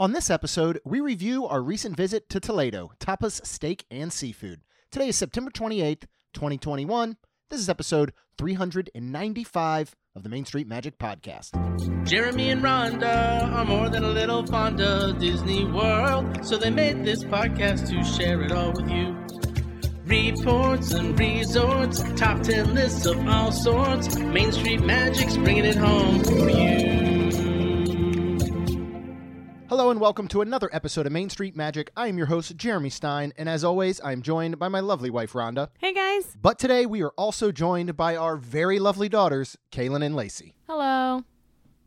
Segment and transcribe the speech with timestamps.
[0.00, 4.60] On this episode, we review our recent visit to Toledo, Tapas Steak and Seafood.
[4.92, 7.16] Today is September 28th, 2021.
[7.50, 11.50] This is episode 395 of the Main Street Magic Podcast.
[12.06, 17.04] Jeremy and Rhonda are more than a little fond of Disney World, so they made
[17.04, 19.16] this podcast to share it all with you.
[20.04, 24.16] Reports and resorts, top 10 lists of all sorts.
[24.16, 27.07] Main Street Magic's bringing it home for you.
[29.78, 31.92] Hello and welcome to another episode of Main Street Magic.
[31.96, 35.08] I am your host, Jeremy Stein, and as always, I am joined by my lovely
[35.08, 35.68] wife, Rhonda.
[35.78, 36.36] Hey guys.
[36.42, 40.56] But today we are also joined by our very lovely daughters, Kaylin and Lacey.
[40.66, 41.22] Hello.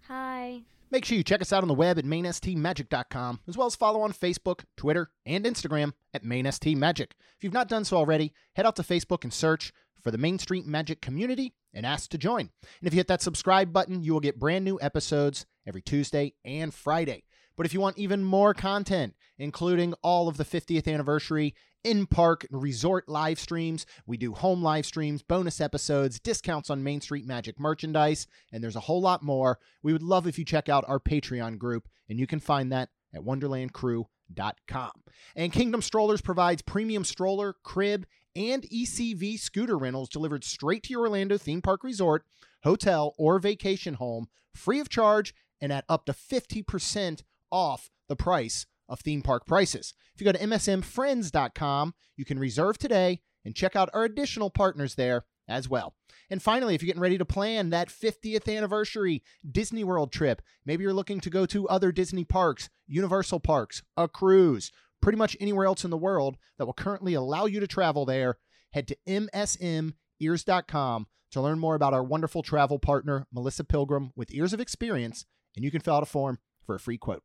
[0.07, 0.61] Hi.
[0.89, 3.99] Make sure you check us out on the web at mainstmagic.com, as well as follow
[4.03, 7.11] on Facebook, Twitter, and Instagram at mainstmagic.
[7.35, 10.39] If you've not done so already, head out to Facebook and search for the Main
[10.39, 12.51] Street Magic community and ask to join.
[12.61, 16.35] And if you hit that subscribe button, you will get brand new episodes every Tuesday
[16.45, 17.23] and Friday.
[17.55, 22.45] But if you want even more content, including all of the 50th anniversary in park
[22.49, 27.25] and resort live streams, we do home live streams, bonus episodes, discounts on Main Street
[27.25, 29.59] Magic merchandise, and there's a whole lot more.
[29.81, 32.89] We would love if you check out our Patreon group, and you can find that
[33.13, 34.91] at wonderlandcrew.com.
[35.35, 41.01] And Kingdom Strollers provides premium stroller, crib, and ECV scooter rentals delivered straight to your
[41.01, 42.23] Orlando theme park resort,
[42.63, 48.65] hotel, or vacation home, free of charge, and at up to 50% off the price
[48.89, 49.93] of theme park prices.
[50.13, 54.95] If you go to msmfriends.com, you can reserve today and check out our additional partners
[54.95, 55.95] there as well.
[56.29, 60.83] And finally, if you're getting ready to plan that 50th anniversary Disney World trip, maybe
[60.83, 64.71] you're looking to go to other Disney parks, Universal parks, a cruise,
[65.01, 68.37] pretty much anywhere else in the world that will currently allow you to travel there,
[68.71, 74.53] head to msmears.com to learn more about our wonderful travel partner, Melissa Pilgrim, with Ears
[74.53, 75.25] of Experience,
[75.55, 77.23] and you can fill out a form for a free quote.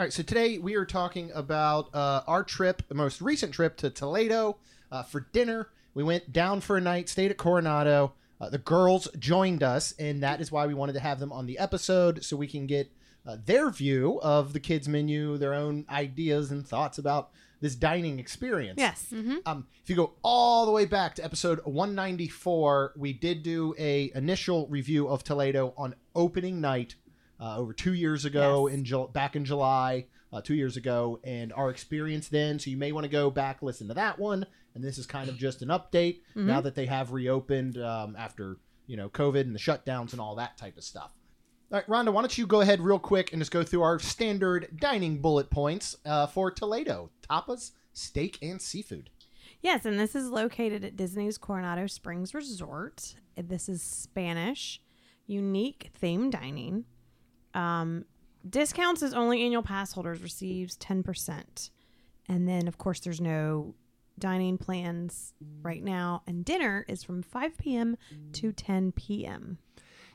[0.00, 3.76] All right, so today we are talking about uh, our trip, the most recent trip
[3.76, 4.56] to Toledo
[4.90, 5.68] uh, for dinner.
[5.92, 8.14] We went down for a night, stayed at Coronado.
[8.40, 11.44] Uh, the girls joined us, and that is why we wanted to have them on
[11.44, 12.90] the episode so we can get
[13.26, 17.28] uh, their view of the kids' menu, their own ideas and thoughts about
[17.60, 18.78] this dining experience.
[18.78, 19.08] Yes.
[19.12, 19.36] Mm-hmm.
[19.44, 24.10] Um, if you go all the way back to episode 194, we did do a
[24.14, 26.94] initial review of Toledo on opening night
[27.40, 28.76] uh, over two years ago Yes.
[28.78, 32.58] in Ju- back in July, uh, two years ago, and our experience then.
[32.58, 34.46] So you may want to go back listen to that one.
[34.74, 36.46] And this is kind of just an update Mm-hmm.
[36.46, 40.36] now that they have reopened um, after you know COVID and the shutdowns and all
[40.36, 41.12] that type of stuff.
[41.72, 43.98] All right, Rhonda, why don't you go ahead real quick and just go through our
[44.00, 49.08] standard dining bullet points uh, for Toledo: tapas, steak, and seafood.
[49.62, 53.14] Yes, and this is located at Disney's Coronado Springs Resort.
[53.36, 54.80] This is Spanish,
[55.26, 56.84] unique theme dining.
[57.54, 58.04] Um,
[58.48, 61.70] discounts is only annual pass holders receives ten percent,
[62.28, 63.74] and then of course there's no
[64.18, 66.22] dining plans right now.
[66.26, 67.96] And dinner is from five p.m.
[68.34, 69.58] to ten p.m.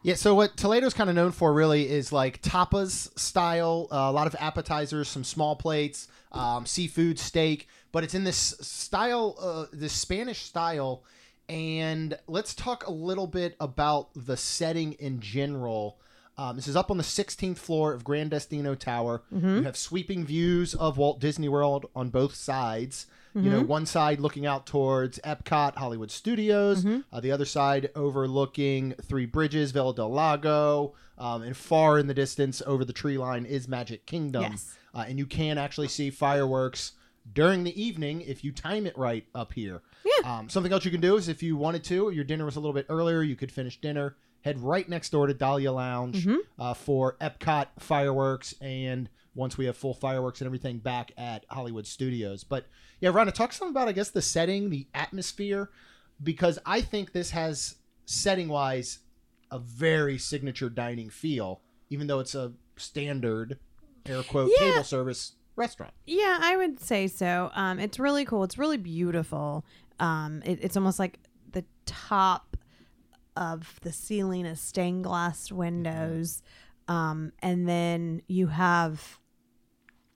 [0.03, 4.11] Yeah, so what Toledo's kind of known for really is like tapas style, uh, a
[4.11, 9.65] lot of appetizers, some small plates, um, seafood, steak, but it's in this style, uh,
[9.73, 11.03] this Spanish style.
[11.49, 15.97] And let's talk a little bit about the setting in general.
[16.37, 19.23] Um, this is up on the 16th floor of Grand Destino Tower.
[19.31, 23.07] You have sweeping views of Walt Disney World on both sides.
[23.33, 28.93] You know, one side looking out towards Epcot, Hollywood Studios, uh, the other side overlooking
[29.01, 33.45] Three Bridges, Villa del Lago, um, and far in the distance over the tree line
[33.45, 34.43] is Magic Kingdom.
[34.43, 34.77] Yes.
[34.93, 36.93] Uh, and you can actually see fireworks
[37.33, 39.81] during the evening if you time it right up here.
[40.05, 40.37] Yeah.
[40.37, 42.61] Um, something else you can do is if you wanted to, your dinner was a
[42.61, 46.25] little bit earlier, you could finish dinner, head right next door to Dahlia Lounge
[46.59, 51.85] uh, for Epcot fireworks, and once we have full fireworks and everything back at Hollywood
[51.87, 52.43] Studios.
[52.45, 52.67] But
[53.01, 55.71] yeah, Rhonda, talk some about I guess the setting, the atmosphere,
[56.23, 58.99] because I think this has setting wise
[59.51, 63.57] a very signature dining feel, even though it's a standard
[64.05, 64.71] air quote Yeah.
[64.71, 65.93] table service restaurant.
[66.05, 67.49] Yeah, I would say so.
[67.55, 68.43] Um, it's really cool.
[68.43, 69.65] It's really beautiful.
[69.99, 71.19] Um, it, it's almost like
[71.51, 72.54] the top
[73.35, 76.41] of the ceiling is stained glass windows,
[76.87, 79.19] um, and then you have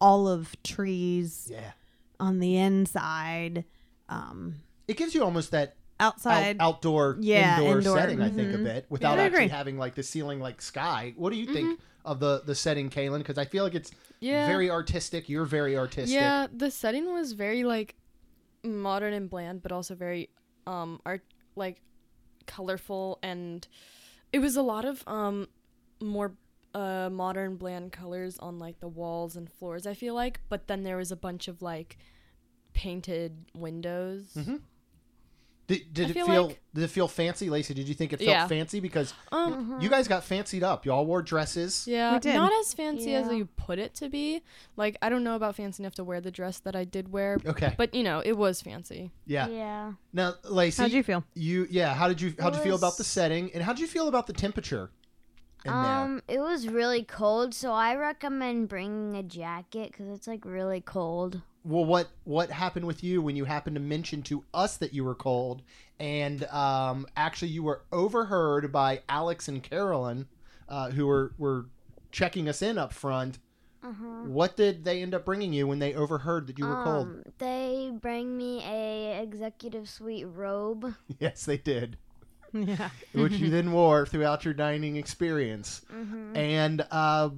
[0.02, 1.72] olive trees Yeah.
[2.20, 3.66] on the inside.
[4.08, 4.56] Um,
[4.88, 8.58] It gives you almost that out, outside, outdoor Yeah, indoor, indoor, setting, I think, a
[8.58, 8.64] mhm.
[8.64, 9.46] bit without I actually.
[9.46, 9.56] Mm-hmm.
[9.56, 11.14] having like the ceiling like sky.
[11.18, 13.18] What do you think of the the setting, Kaylin?
[13.20, 14.48] Because I feel like it's Yeah.
[14.48, 15.28] very artistic.
[15.30, 16.14] You're very artistic.
[16.16, 17.96] Yeah, the setting was very like
[18.64, 20.30] modern and bland, but also very
[20.66, 21.24] um art
[21.56, 21.82] like
[22.50, 23.68] colorful and
[24.34, 25.48] it was a lot of um
[26.02, 26.34] more
[26.74, 29.88] uh modern bland colors on like the walls and floors.
[29.88, 31.98] I feel like, but then there was a bunch of like
[32.74, 34.34] painted windows.
[34.36, 34.58] Mm-hmm.
[35.70, 37.74] Did, did I it feel feel like- did it feel fancy, Lacey?
[37.74, 38.48] Did you think it felt Yeah.
[38.48, 40.86] fancy because Um, you guys got fancied up?
[40.86, 41.86] Y'all wore dresses.
[41.88, 42.34] yeah, We did.
[42.36, 44.42] not as fancy as you put it to be.
[44.76, 47.38] Like I don't know about fancy enough to wear the dress that I did wear,
[47.46, 47.76] Okay.
[47.78, 49.12] but you know it was fancy.
[49.26, 49.48] yeah.
[49.48, 49.94] Yeah.
[50.12, 51.24] Now, Lacey, How'd you feel?
[51.36, 51.94] you yeah.
[51.94, 54.08] How did you how did you feel about the setting and how did you feel
[54.10, 54.90] about the temperature
[55.66, 55.76] in there?
[55.76, 60.82] Um, it was really cold, so I recommend bringing a jacket because it's like really
[60.82, 61.42] cold.
[61.66, 65.04] Well, what what happened with you when you happened to mention to us that you
[65.04, 65.62] were cold,
[66.00, 70.28] and um, actually you were overheard by Alex and Carolyn,
[70.70, 71.66] uh, who were were
[72.12, 73.40] checking us in up front.
[73.84, 74.24] Uh-huh.
[74.26, 77.08] What did they end up bringing you when they overheard that you were cold?
[77.08, 80.96] Um, they bring me a executive suite robe.
[81.20, 81.98] Yes, they did,
[82.52, 82.90] Yeah.
[83.14, 86.36] which you then wore throughout your dining experience, Mm-hmm.
[86.36, 87.30] and uh,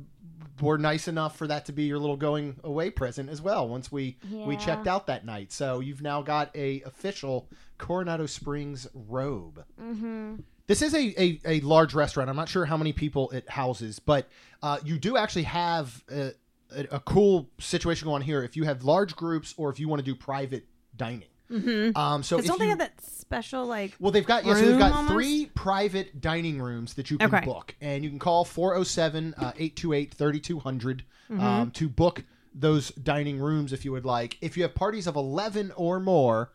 [0.61, 3.67] were nice enough for that to be your little going away present as well.
[3.67, 8.87] Once we we checked out that night, so you've now got a official Coronado Springs
[8.93, 9.63] robe.
[9.81, 10.35] Mm-hmm.
[10.67, 12.29] This is a, a, a large restaurant.
[12.29, 14.29] I'm not sure how many people it houses, but
[14.63, 16.31] uh, you do actually have a,
[16.73, 19.99] a, a cool situation going here if you have large groups or if you want
[19.99, 20.65] to do private
[20.95, 21.27] dining.
[21.51, 21.97] Mm-hmm.
[21.97, 23.95] Um, so if don't they you- have that special like?
[23.99, 27.45] well, they've got yeah, so they've got three private dining rooms that you can Okay.
[27.45, 31.39] book, and you can call 407 uh, 828 3200 Mm-hmm.
[31.41, 34.37] um, to book those dining rooms if you would like.
[34.41, 36.51] If you have parties of 11 or more,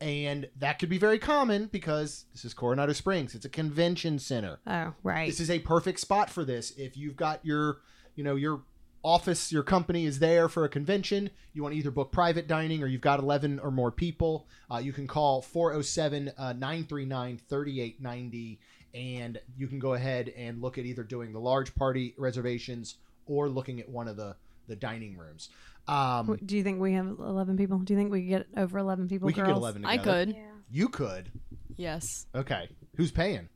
[0.00, 4.58] and that could be very common because this is Coronado Springs, it's a convention center.
[4.66, 5.28] Oh, right.
[5.28, 6.72] This is a perfect spot for this.
[6.76, 7.78] If you've got your,
[8.16, 8.62] you know, your
[9.02, 12.82] office, your company is there for a convention, you want to either book private dining
[12.82, 18.58] or you've got 11 or more people, uh, you can call 407 uh, 939 3890
[18.94, 22.96] and you can go ahead and look at either doing the large party reservations
[23.26, 24.34] or looking at one of the,
[24.68, 25.50] the dining rooms.
[25.88, 27.78] Um, Do you think we have eleven people?
[27.78, 29.26] Do you think we could get over eleven people?
[29.26, 30.26] we could get 11 I together.
[30.26, 30.36] could.
[30.70, 31.30] You could.
[31.76, 32.68] Yes, Okay.
[32.96, 33.48] Who's paying?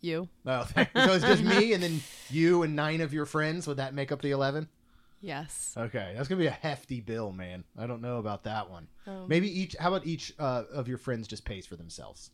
[0.00, 0.28] You.
[0.44, 2.00] Oh, thank- so it's just me and then
[2.30, 3.66] you and nine of your friends.
[3.66, 4.68] Would that make up the 11?
[5.20, 5.74] Yes.
[5.76, 7.64] Okay, that's gonna be a hefty bill, man.
[7.78, 8.86] I don't know about that one.
[9.06, 9.74] Um, Maybe each.
[9.78, 12.30] How about each uh, of your friends just pays for themselves?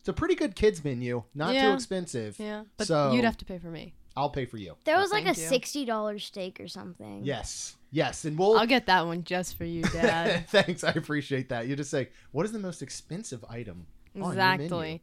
[0.00, 2.38] It's a pretty good kids menu, not too expensive.
[2.38, 3.94] Yeah, but So- you'd have to pay for me.
[4.16, 4.76] I'll pay for you.
[4.84, 5.48] There Oh, was like a thank you.
[5.48, 7.24] sixty dollar steak or something.
[7.24, 8.56] Yes, yes, and we'll.
[8.56, 10.48] I'll get that one just for you, Dad.
[10.48, 11.66] Thanks, I appreciate that.
[11.66, 13.86] You just say, what is the most expensive item?
[14.16, 15.02] on your menu?" exactly.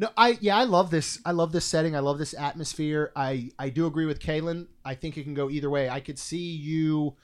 [0.00, 1.18] No, I yeah, I love this.
[1.24, 1.96] I love this setting.
[1.96, 3.10] I love this atmosphere.
[3.16, 4.68] I I do agree with Kaylin.
[4.84, 5.88] I think it can go either way.
[5.90, 7.16] I could see you.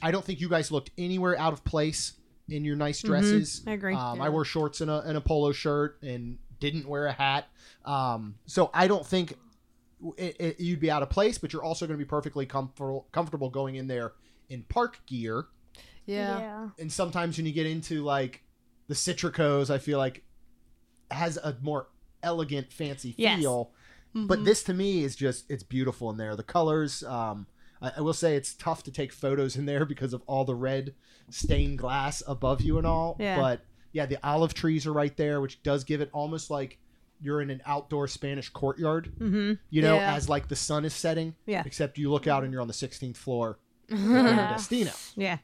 [0.00, 2.12] I don't think you guys looked anywhere out of place
[2.48, 3.62] in your nice dresses.
[3.66, 3.94] I agree.
[3.94, 4.30] Um, I Yeah.
[4.30, 7.48] wore shorts and a, and a polo shirt and didn't wear a hat.
[7.84, 9.36] Um, so I don't think
[10.16, 13.08] it, it, you'd be out of place, but you're also going to be perfectly comfortable
[13.10, 14.12] comfortable going in there
[14.48, 15.46] in park gear.
[16.06, 16.68] Yeah.
[16.78, 18.44] And sometimes when you get into like
[18.86, 20.22] the Citricos, I feel like
[21.10, 21.88] has a more
[22.24, 23.38] elegant, fancy Yes.
[23.40, 23.70] feel.
[24.16, 24.26] Mm-hmm.
[24.26, 26.34] But this to me is just it's beautiful in there.
[26.36, 27.02] The colors.
[27.04, 27.46] Um,
[27.82, 30.54] I, I will say it's tough to take photos in there because of all the
[30.54, 30.94] red
[31.30, 33.16] stained glass above you and all.
[33.18, 33.36] Yeah.
[33.38, 36.78] But yeah, the olive trees are right there, which does give it almost like
[37.20, 39.12] you're in an outdoor Spanish courtyard.
[39.18, 39.52] Mm-hmm.
[39.70, 40.14] You know, Yeah.
[40.14, 41.34] as like the sun is setting.
[41.46, 41.62] Yeah.
[41.66, 43.58] Except you look out and you're on the 16th floor
[43.90, 44.92] Destino.
[45.16, 45.38] Yeah.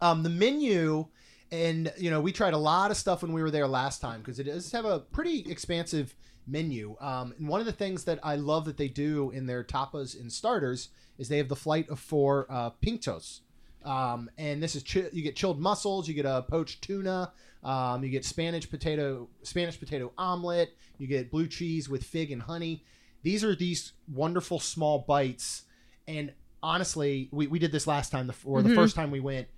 [0.00, 1.06] Um, the menu,
[1.52, 4.20] and you know, we tried a lot of stuff when we were there last time
[4.20, 6.14] because it does have a pretty expansive
[6.46, 6.96] menu.
[7.00, 10.18] Um, and one of the things that I love that they do in their tapas
[10.20, 10.88] and starters
[11.18, 13.40] is they have the flight of four uh, pintxos.
[13.84, 17.32] Um, and this is chi- you get chilled mussels, you get a poached tuna,
[17.64, 22.42] um, you get Spanish potato Spanish potato omelet, you get blue cheese with fig and
[22.42, 22.84] honey.
[23.22, 25.62] These are these wonderful small bites,
[26.08, 28.74] and honestly, we, we did this last time, the, or the Mhm.
[28.74, 29.48] first time we went.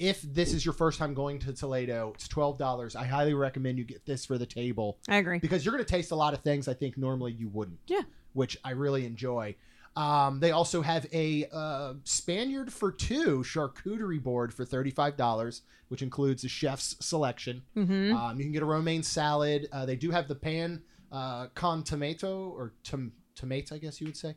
[0.00, 2.96] If this is your first time going to Toledo, it's twelve dollars.
[2.96, 5.38] I highly recommend you get this for the table I agree.
[5.38, 7.78] because you're going to taste a lot of things I think normally you wouldn't.
[7.86, 8.02] Yeah.
[8.32, 9.56] Which I really enjoy.
[9.96, 16.00] Um, they also have a uh, Spaniard for two charcuterie board for thirty-five dollars, which
[16.00, 17.62] includes the chef's selection.
[17.76, 18.16] Mm-hmm.
[18.16, 19.68] Um, you can get a romaine salad.
[19.70, 24.06] Uh, they do have the pan uh, con tomato or tom- tomato, I guess you
[24.06, 24.36] would say.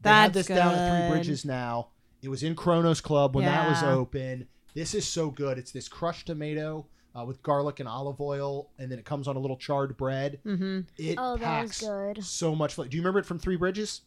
[0.00, 1.16] They have That's this down at Three.
[1.16, 1.88] Bridges now.
[2.26, 4.48] It was in Chronos Club when that was open.
[4.74, 5.58] This is so good.
[5.58, 9.36] It's this crushed tomato uh, with garlic and olive oil, and then it comes on
[9.36, 10.40] a little charred bread.
[10.44, 10.80] Mm-hmm.
[10.98, 12.24] It Oh, packs good.
[12.24, 12.88] so much flavor.
[12.90, 14.00] Do you remember it from Three Bridges?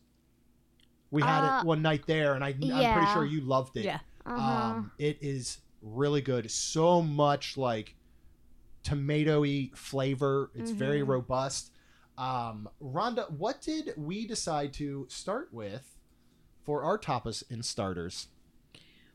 [1.11, 2.57] We had Uh, it one night there, and I, I'm
[2.93, 3.85] pretty sure you loved it.
[3.85, 3.99] Yeah.
[4.25, 4.41] Uh-huh.
[4.75, 6.51] Um, it is really good.
[6.51, 7.95] So much like
[8.83, 10.51] tomatoey flavor.
[10.55, 11.07] It's very Mhm.
[11.07, 11.71] robust.
[12.17, 15.95] Um, Rhonda, what did we decide to start with
[16.69, 18.27] for our tapas and starters?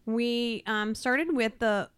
[0.07, 1.89] We um, started with the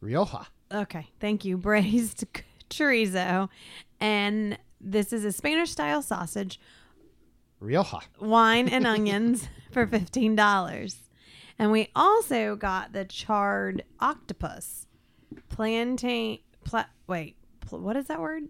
[0.00, 0.46] Rioja.
[0.72, 2.24] okay, thank you, braised
[2.70, 3.48] chorizo,
[3.98, 6.60] and this is a Spanish style sausage,
[7.58, 8.02] Rioja.
[8.20, 11.10] wine and onions for fifteen dollars,
[11.58, 14.86] and we also got the charred octopus,
[15.48, 16.38] plantain.
[16.62, 18.44] Pla- wait, pl- what is that word?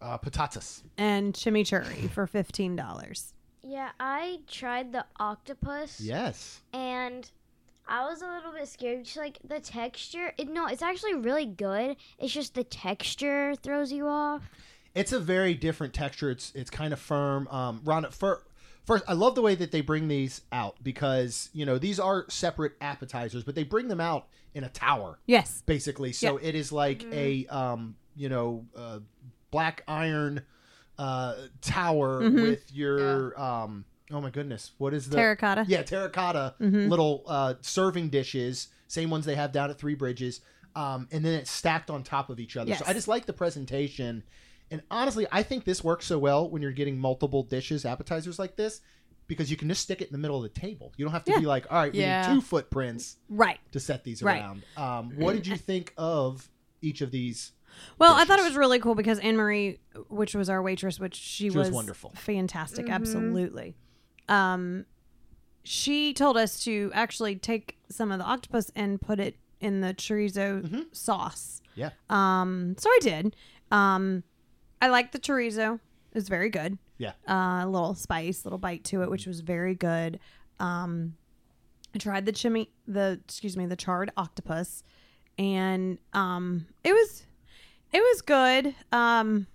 [0.00, 0.82] Uh, patatas.
[0.96, 3.34] And chimichurri for fifteen dollars.
[3.64, 6.60] Yeah, I tried the octopus Yes.
[6.72, 7.30] and
[7.86, 9.04] I was a little bit scared.
[9.04, 11.96] Just like the texture, it, no, it's actually really good.
[12.18, 14.42] It's just the texture throws you off.
[14.94, 16.30] It's a very different texture.
[16.30, 17.48] It's it's kind of firm.
[17.48, 18.42] Um, Rhonda, for,
[18.84, 22.26] first, I love the way that they bring these out because you know these are
[22.28, 25.62] separate appetizers, but they bring them out in a tower Yes.
[25.66, 26.12] basically.
[26.12, 28.98] So it is like a um, you know uh,
[29.50, 30.42] black iron
[30.98, 32.42] uh, tower Mhm.
[32.42, 35.64] with your um, oh my goodness, what is the Terracotta.
[35.66, 36.88] Yeah, terracotta Mhm.
[36.88, 40.40] little uh, serving dishes, same ones they have down at Three Bridges,
[40.76, 42.68] um, and then it's stacked on top of each other.
[42.70, 42.80] Yes.
[42.80, 44.22] So I just like the presentation,
[44.70, 48.56] and honestly, I think this works so well when you're getting multiple dishes, appetizers like
[48.56, 48.80] this,
[49.28, 50.92] because you can just stick it in the middle of the table.
[50.98, 51.38] You don't have to Yeah.
[51.40, 52.26] be like, all right, we Yeah.
[52.28, 53.60] need two footprints Right.
[53.70, 54.42] to set these Right.
[54.42, 54.64] around.
[54.76, 56.50] Um, what did you think of
[56.82, 57.52] each of these?
[57.98, 61.14] Well, I thought it was really cool because Anne Marie, which was our waitress, which
[61.14, 62.10] she, She was wonderful.
[62.16, 62.92] fantastic, Mhm.
[62.92, 63.76] absolutely.
[64.28, 64.86] Um,
[65.64, 69.94] she told us to actually take some of the octopus and put it in the
[69.94, 70.94] chorizo Mhm.
[70.94, 71.62] sauce.
[71.76, 71.90] Yeah.
[72.10, 73.36] Um, so I did.
[73.70, 74.24] Um,
[74.80, 75.78] I like the chorizo;
[76.12, 76.78] it's very good.
[76.98, 77.12] Yeah.
[77.28, 80.18] Uh, a little spice, little bite to it, which was very good.
[80.58, 81.16] Um,
[81.94, 84.82] I tried the chimney, the excuse me, the charred octopus,
[85.38, 87.24] and um, it was
[87.92, 88.74] it was good.
[88.92, 89.46] Um,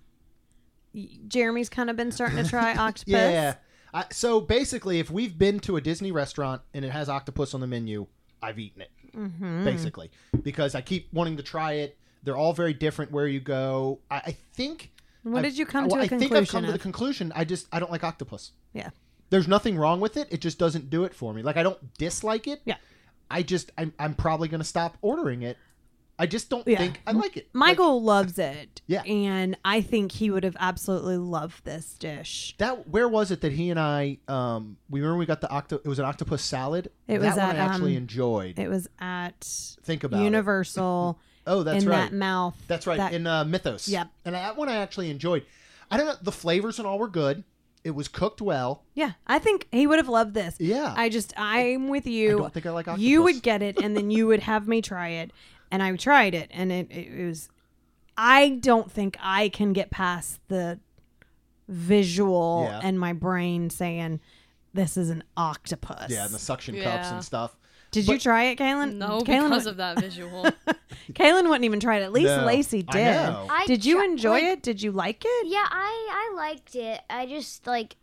[1.27, 3.12] Jeremy's kind of been starting to try octopus.
[3.13, 3.56] Yeah.
[3.94, 7.62] I, so basically, if we've been to a Disney restaurant and it has octopus on
[7.62, 8.08] the menu,
[8.41, 8.91] I've eaten it.
[9.15, 9.63] Mhm.
[9.63, 10.12] basically,
[10.44, 11.98] because I keep wanting to try it.
[12.22, 14.00] They're all very different where you go.
[14.12, 14.91] I, I think.
[15.24, 17.32] What I've- did you come well, to a I think I've come to the conclusion.
[17.36, 18.51] I just I don't like octopus.
[18.74, 18.89] Yeah.
[19.32, 20.27] There's nothing wrong with it.
[20.32, 21.41] It just doesn't do it for me.
[21.41, 22.62] Like I don't dislike it.
[22.65, 22.75] Yeah.
[23.32, 25.58] I just I'm, I'm probably gonna stop ordering it.
[26.20, 26.80] I just don't Yeah.
[26.80, 27.48] think I like it.
[27.54, 28.82] Like, Michael loves it.
[28.90, 29.02] Yeah.
[29.04, 32.56] And I think he would have absolutely loved this dish.
[32.58, 35.76] that where was it that he and I um we remember we got the octo
[35.76, 36.90] it was an octopus salad.
[37.08, 38.58] It that was one at, I actually um, enjoyed.
[38.58, 39.42] It was at
[39.84, 40.22] Think about.
[40.24, 41.98] Universal Oh, that's in right.
[42.10, 42.56] that mouth.
[42.68, 42.98] That's right.
[42.98, 43.88] that- in uh, Mythos.
[43.90, 44.08] Yep.
[44.26, 45.46] And that one I actually enjoyed.
[45.92, 46.16] I don't know.
[46.22, 47.44] The flavors and all were good.
[47.84, 48.84] It was cooked well.
[48.96, 50.56] yeah, I think he would have loved this.
[50.60, 50.94] Yeah.
[50.98, 52.38] I just, I'm with I you.
[52.40, 53.02] don't think I like octopus.
[53.06, 55.32] you would get it, and then you would have me try it,
[55.72, 57.50] and I tried it, and it, it was.
[58.18, 60.80] I don't think I can get past the
[61.68, 62.80] visual Yeah.
[62.84, 64.20] and my brain saying
[64.74, 66.10] this is an octopus.
[66.12, 67.14] Yeah, and the suction cups Yeah.
[67.16, 67.56] and stuff.
[67.92, 68.96] Did you try it, Kaylin?
[68.96, 70.46] No, Kaylin because wou- of that visual.
[71.14, 72.04] Kaylin wouldn't even try it.
[72.04, 73.06] At least No, Lacey I did.
[73.14, 73.48] know.
[73.50, 74.64] I Did you tri- enjoy like, it?
[74.64, 75.48] Did you like it?
[75.48, 77.02] Yeah, I I liked it.
[77.10, 77.96] I just like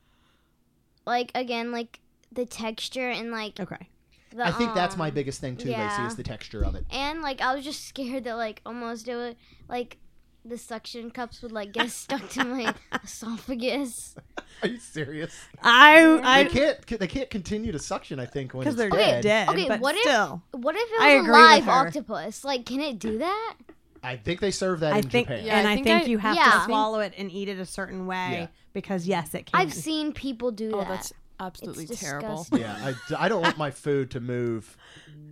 [1.06, 2.00] like again like
[2.32, 3.88] the texture and like Okay.
[4.34, 6.84] The I think that's um, my biggest thing too, Lacey, is the texture of it.
[6.90, 9.36] and like I was just scared that like almost it would
[9.68, 9.98] like
[10.44, 12.74] the suction cups would like get stuck to my
[13.04, 14.14] esophagus.
[14.62, 15.34] Are you serious?
[15.62, 16.86] I they I can't.
[17.00, 18.18] They can't continue to suction.
[18.20, 19.22] I think when because it's they're dead.
[19.22, 19.48] dead.
[19.48, 22.44] Okay, but what if- still, What if it was agree a live octopus?
[22.44, 23.54] Like, can it do that?
[24.02, 25.46] I think they serve that I in think, Japan.
[25.46, 26.50] Yeah, and I I think think, I- you have Yeah.
[26.50, 28.46] to swallow it and eat it a certain way Yeah.
[28.74, 29.58] because yes, it can.
[29.60, 31.10] I've seen people do oh, that.
[31.38, 32.36] That's absolutely It's terrible.
[32.38, 32.60] disgusting.
[32.60, 34.76] Yeah, I, I don't want my food to move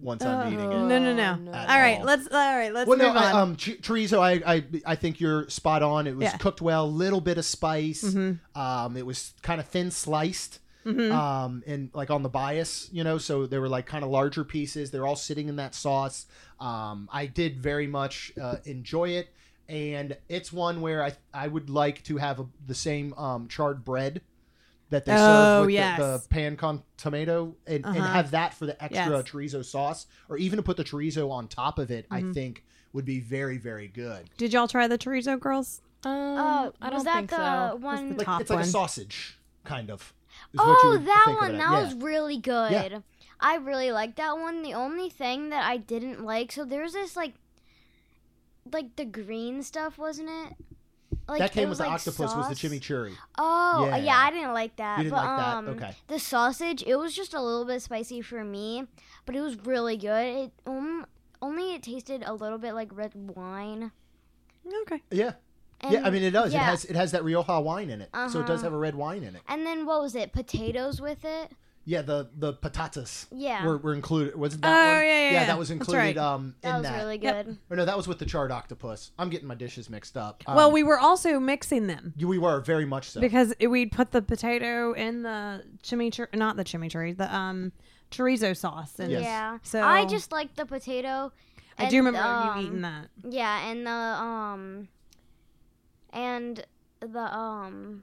[0.00, 0.68] once I'm eating it.
[0.74, 1.36] no, no, no.
[1.38, 1.52] Oh, no.
[1.52, 2.04] At All right, all.
[2.04, 3.22] let's all right, let's well, no, move on.
[3.22, 4.18] I, um, ch- chorizo.
[4.18, 6.06] I, I, I think you're spot on.
[6.06, 6.36] It was Yeah.
[6.38, 8.02] cooked well, little bit of spice.
[8.04, 8.38] Mhm.
[8.56, 10.58] Um, it was kind of thin sliced.
[10.84, 11.12] Mhm.
[11.12, 14.42] Um, and like on the bias, you know, so they were like kind of larger
[14.42, 14.90] pieces.
[14.90, 16.26] They're all sitting in that sauce.
[16.58, 19.28] Um, I did very much uh, enjoy it,
[19.68, 23.84] and it's one where I I would like to have a, the same um, charred
[23.84, 24.22] bread
[24.92, 25.98] that they Oh, serve with the- yes.
[25.98, 28.12] the, pan con tomato and, and Uh-huh.
[28.12, 29.24] have that for the extra Yes.
[29.28, 32.06] chorizo sauce, or even to put the chorizo on top of it.
[32.10, 32.32] I Mhm.
[32.34, 34.30] think would be very very good.
[34.36, 35.80] Did y'all try the chorizo girls?
[36.04, 37.76] Um, Oh, I was don't that think the so.
[37.76, 38.16] one?
[38.16, 38.68] Like Top it's like one.
[38.68, 40.12] a sausage kind of.
[40.52, 41.56] is what you Oh, that one.
[41.58, 41.94] That as.
[41.94, 42.72] was really good.
[42.72, 42.98] Yeah.
[43.40, 44.62] I really liked that one.
[44.62, 47.34] The only thing that I didn't like, so there's this like,
[48.70, 50.56] like the green stuff, wasn't it?
[51.28, 52.60] Like that came it with the like, octopus was the sauce.
[52.60, 53.12] chimichurri.
[53.38, 53.96] Oh, yeah.
[53.96, 54.16] Yeah.
[54.16, 54.98] I didn't like that.
[54.98, 55.56] You didn't but, like that?
[55.56, 55.96] um, Okay.
[56.08, 58.86] The sausage, it was just a little bit spicy for me,
[59.24, 60.26] but it was really good.
[60.26, 61.06] It um,
[61.40, 63.92] only it tasted a little bit like red wine,
[64.82, 65.02] Okay.
[65.10, 65.32] Yeah.
[65.80, 66.54] And, yeah, I mean it does.
[66.54, 68.64] It has it has that Rioja wine in it, so it does Uh-huh.
[68.64, 69.42] have a red wine in it.
[69.48, 70.32] And then what was it?
[70.32, 71.50] Potatoes with it.
[71.84, 73.66] Yeah, the the patatas Yeah.
[73.66, 74.36] were, were included.
[74.36, 75.04] Was it Oh, that one?
[75.04, 75.44] yeah, yeah, yeah.
[75.46, 76.16] that was That's included right.
[76.18, 76.96] um in that was that.
[76.98, 77.46] really Yep.
[77.46, 77.58] good.
[77.70, 79.10] Or no, that was with the charred octopus.
[79.18, 80.44] I'm getting my dishes mixed up.
[80.46, 82.14] Um, well, we were also mixing them.
[82.16, 83.20] you- we were very much so.
[83.20, 87.72] because it, we'd put the potato in the chimichurri, not the chimichurri, the um
[88.12, 89.22] chorizo sauce, and Yes.
[89.22, 89.58] Yeah.
[89.64, 91.32] So- I just like the potato.
[91.78, 93.08] I do remember um, you eating that.
[93.28, 94.88] Yeah, and the um,
[96.12, 96.64] and
[97.00, 98.02] the um,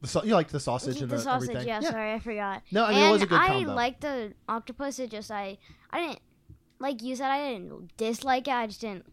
[0.00, 1.50] the, sau- you like the sausage the, and the, sausage.
[1.50, 1.68] everything.
[1.68, 2.62] Yeah, sorry, I forgot.
[2.70, 3.70] No, I mean and it was a good combo.
[3.70, 4.98] I like the octopus.
[4.98, 5.58] It just I
[5.90, 6.20] I didn't
[6.78, 7.30] like you said.
[7.30, 8.54] I didn't dislike it.
[8.54, 9.06] I just didn't.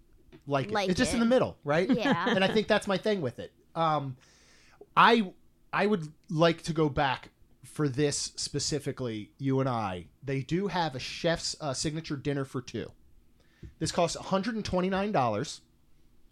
[0.47, 0.71] like, it.
[0.71, 1.89] like it's just in the middle, right?
[1.89, 2.25] Yeah.
[2.35, 3.51] and I think that's my thing with it.
[3.75, 4.17] Um,
[4.95, 5.31] I
[5.71, 7.29] I would like to go back
[7.63, 9.31] for this specifically.
[9.37, 12.91] You and I, they do have a chef's uh, signature dinner for two.
[13.79, 15.61] This costs one hundred and twenty nine dollars.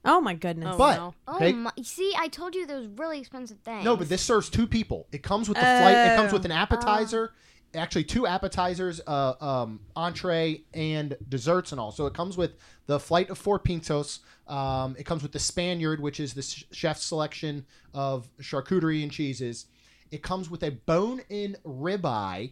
[0.04, 0.70] Oh my goodness!
[0.74, 1.14] Oh, But no.
[1.28, 1.54] Oh Okay.
[1.54, 1.72] my!
[1.84, 3.86] See, I told you those really expensive things.
[3.86, 5.08] No, but this serves two people.
[5.12, 5.96] It comes with the flight.
[5.96, 6.46] It comes with Oh.
[6.46, 7.34] an appetizer,
[7.76, 11.92] actually two appetizers, uh, um, entree, and desserts and all.
[11.92, 12.52] So it comes with
[12.88, 14.20] the flight of four pintxos.
[14.48, 19.12] Um, it comes with the Spaniard, which is the sh- chef's selection of charcuterie and
[19.12, 19.68] cheeses.
[20.10, 22.52] It comes with a bone-in ribeye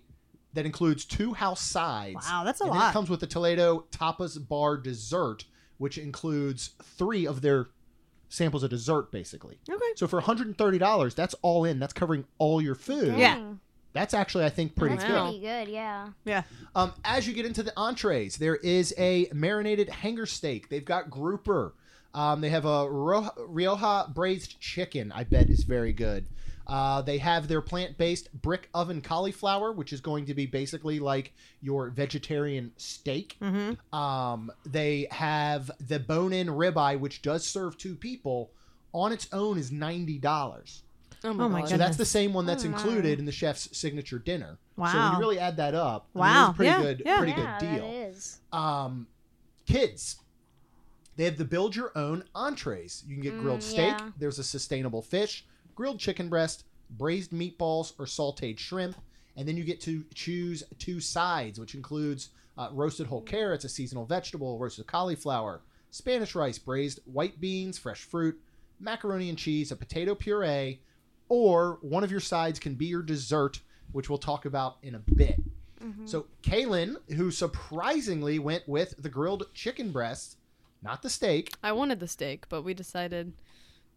[0.54, 2.26] that includes two house sides.
[2.30, 2.72] Wow, that's a lot.
[2.74, 5.44] and Then it comes with the Toledo tapas bar dessert,
[5.80, 7.68] which includes three of their
[8.28, 9.58] samples of dessert, basically.
[9.68, 9.84] Okay.
[9.96, 11.80] So for $130, that's all in.
[11.80, 13.08] That's covering all your food.
[13.08, 13.20] Dang.
[13.20, 13.54] Yeah.
[13.92, 15.22] That's actually, I think, pretty That's good.
[15.24, 15.68] pretty good.
[15.70, 16.10] Yeah.
[16.24, 16.44] Yeah.
[16.76, 20.70] Um, as you get into the entrees, there is a marinated hanger steak.
[20.70, 21.74] They've got grouper.
[22.14, 25.12] Um, they have a Ro- Rioja braised chicken.
[25.12, 26.28] I bet is very good.
[26.70, 31.34] Uh, they have their plant-based brick oven cauliflower, which is going to be basically like
[31.62, 33.38] your vegetarian steak.
[33.42, 33.96] Mm-hmm.
[33.98, 38.52] Um, they have the bone-in ribeye, which does serve two people.
[38.94, 40.84] On its own is ninety dollars.
[41.24, 41.70] Oh my, Oh my god.
[41.70, 44.58] So that's the same one that's Oh, included in the chef's signature dinner.
[44.78, 44.92] Wow!
[44.92, 46.42] So when you really add that up, I mean, Wow.
[46.50, 47.18] it's a pretty Yeah, good, yeah.
[47.18, 47.86] pretty yeah, good deal.
[47.86, 48.40] is.
[48.54, 49.08] Um,
[49.66, 50.18] kids,
[51.18, 53.04] they have the build your own entrees.
[53.08, 53.96] You can get grilled Mm, steak.
[54.00, 54.10] yeah.
[54.18, 58.96] There's a sustainable fish, grilled chicken breast, braised meatballs, or sautéed shrimp,
[59.36, 63.70] and then you get to choose two sides, which includes uh, roasted whole carrots, a
[63.70, 68.40] seasonal vegetable, roasted cauliflower, Spanish rice, braised white beans, fresh fruit,
[68.80, 70.80] macaroni and cheese, a potato puree,
[71.30, 75.00] or one of your sides can be your dessert, which we'll talk about in a
[75.00, 75.40] bit.
[75.84, 76.06] Mm-hmm.
[76.06, 80.38] So Kaylin, who surprisingly went with the grilled chicken breast,
[80.82, 81.54] not the steak.
[81.64, 83.34] I wanted the steak, but we decided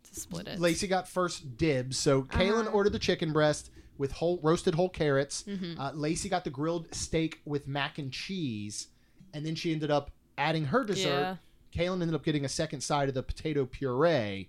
[0.04, 0.58] to split it.
[0.60, 1.98] Lacey got first dibs.
[1.98, 2.70] So Kaylin Uh-huh.
[2.70, 5.42] ordered the chicken breast with whole roasted whole carrots.
[5.44, 5.78] Mhm.
[5.78, 8.88] Uh, Lacey got the grilled steak with mac and cheese,
[9.32, 11.08] and then she ended up adding her dessert.
[11.08, 11.36] Yeah.
[11.74, 14.48] Kaylin ended up getting a second side of the potato puree.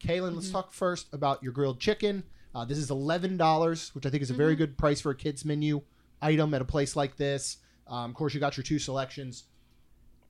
[0.00, 0.36] Kaylin, Mm-hmm.
[0.36, 2.22] let's talk first about your grilled chicken.
[2.54, 4.58] Uh, this is eleven dollars, which I think is a very Mm-hmm.
[4.58, 5.82] good price for a kids menu
[6.22, 7.58] item at a place like this.
[7.86, 9.44] Um, of course, you got your two selections.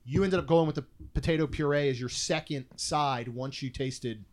[0.03, 4.25] You ended up going with the potato puree as your second side once you tasted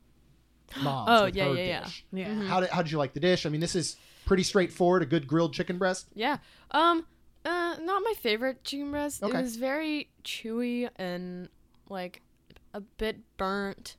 [0.82, 1.08] mom's.
[1.10, 1.84] Oh, with yeah, her yeah, yeah.
[1.84, 2.04] dish.
[2.12, 2.28] Yeah.
[2.28, 2.46] Mhm.
[2.46, 3.46] How did how did you like the dish?
[3.46, 5.02] I mean, this is pretty straightforward.
[5.02, 6.08] A good grilled chicken breast.
[6.14, 6.38] Yeah.
[6.70, 7.06] Um.
[7.44, 7.76] Uh.
[7.80, 9.22] Not my favorite chicken breast.
[9.22, 9.38] Okay.
[9.38, 11.48] It was very chewy and
[11.88, 12.22] like
[12.74, 13.96] a bit burnt.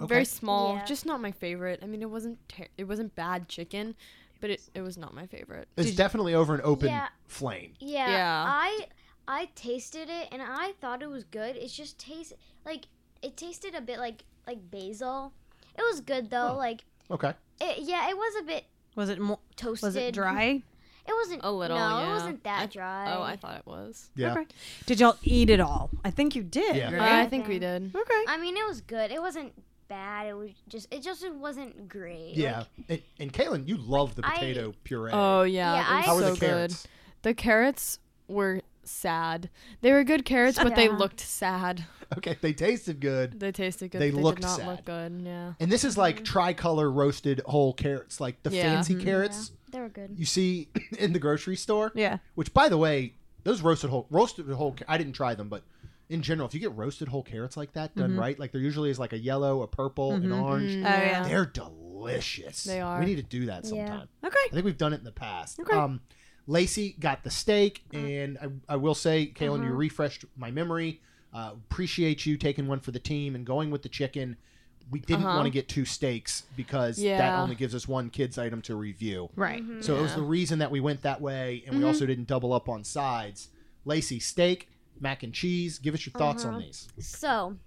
[0.00, 0.08] Okay.
[0.08, 0.76] Very small.
[0.76, 0.84] Yeah.
[0.84, 1.80] Just not my favorite.
[1.82, 2.38] I mean, it wasn't.
[2.48, 3.94] Ter- it wasn't bad chicken,
[4.40, 5.68] but it, it was not my favorite.
[5.76, 7.08] It's definitely over an open Yeah.
[7.26, 7.74] flame.
[7.80, 8.44] Yeah, Yeah.
[8.48, 8.86] I
[9.28, 11.54] I tasted it and I thought it was good.
[11.56, 12.86] It just tasted like
[13.22, 15.32] it tasted a bit like like basil.
[15.78, 16.50] It was good though.
[16.52, 16.56] Oh.
[16.56, 17.32] Like Okay.
[17.60, 18.64] it, yeah, it was a bit
[18.96, 19.38] Was it more?
[19.56, 19.86] toasted.
[19.86, 20.62] Was it dry?
[21.08, 21.76] It wasn't A little.
[21.76, 22.06] No, yeah.
[22.08, 23.14] it wasn't that I- dry.
[23.16, 24.10] Oh, I thought it was.
[24.14, 24.32] Yeah.
[24.32, 24.46] Okay.
[24.86, 25.90] Did y'all eat it all?
[26.04, 26.76] I think you did.
[26.76, 26.90] Yeah.
[26.90, 27.90] Uh, I think we did.
[27.96, 28.24] okay.
[28.28, 29.10] I mean, it was good.
[29.10, 29.52] It wasn't
[29.88, 30.28] bad.
[30.28, 32.34] It was just it just wasn't great.
[32.36, 32.64] Yeah.
[32.88, 35.10] Like, and, and Kaylin, you love the I- potato puree.
[35.12, 35.74] Oh yeah.
[35.74, 36.46] Yeah, they were I- How were so the good.
[36.46, 36.86] carrots?
[37.22, 39.48] The carrots were sad.
[39.80, 40.96] They were good carrots, but they Yeah.
[40.96, 41.84] looked sad.
[42.18, 43.38] Okay, they tasted good.
[43.38, 44.00] They tasted good.
[44.00, 44.66] They but They, looked did not sad.
[44.66, 45.22] look good.
[45.24, 45.52] Yeah.
[45.60, 48.62] And this is like tricolor roasted whole carrots, like the Yeah.
[48.62, 49.04] fancy Mhm.
[49.04, 50.14] carrots they were good.
[50.18, 51.92] you see in the grocery store.
[51.94, 52.18] Yeah.
[52.34, 55.62] Which, by the way, those roasted whole roasted whole I didn't try them, but
[56.08, 58.18] in general, if you get roasted whole carrots like that done Mhm.
[58.18, 60.74] right, like there usually is like a yellow, a purple, an orange.
[60.74, 61.22] Oh, yeah.
[61.22, 62.64] They're delicious.
[62.64, 62.98] They are.
[62.98, 63.68] We need to do that Yeah.
[63.86, 64.08] sometime.
[64.24, 64.36] Okay.
[64.46, 65.60] I think we've done it in the past.
[65.60, 65.76] Okay.
[65.76, 66.00] Um,
[66.46, 69.74] Lacey got the steak, and I, I will say, Kaylin, you Uh-huh.
[69.76, 71.00] refreshed my memory.
[71.32, 74.36] Uh, appreciate you taking one for the team and going with the chicken.
[74.90, 75.36] We didn't Uh-huh.
[75.36, 79.30] want to get two steaks because that only gives us one kids item to review.
[79.36, 79.62] Right.
[79.62, 79.84] Mhm.
[79.84, 81.86] So it was the reason that we went that way, and we Mhm.
[81.86, 83.50] also didn't double up on sides.
[83.84, 85.78] Lacey, steak, mac and cheese.
[85.78, 86.62] Give us your thoughts on Uh-huh.
[86.64, 86.88] these.
[86.98, 87.58] So,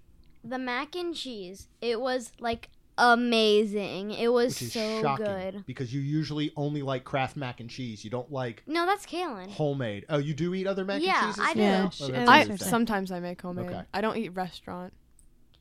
[0.44, 1.68] the mac and cheese.
[1.80, 4.10] It was like amazing.
[4.12, 5.64] It was Which is so shocking good.
[5.66, 8.04] because you usually only like Kraft mac and cheese.
[8.04, 9.50] You don't like No, that's Kaylin.
[9.50, 10.04] homemade.
[10.08, 11.44] Oh, you do eat other mac Yeah, and cheeses?
[11.48, 11.60] I do.
[11.60, 12.68] Yeah, Oh, and I interesting.
[12.68, 13.66] sometimes I make homemade.
[13.70, 13.82] Okay.
[13.92, 14.92] I don't eat restaurant.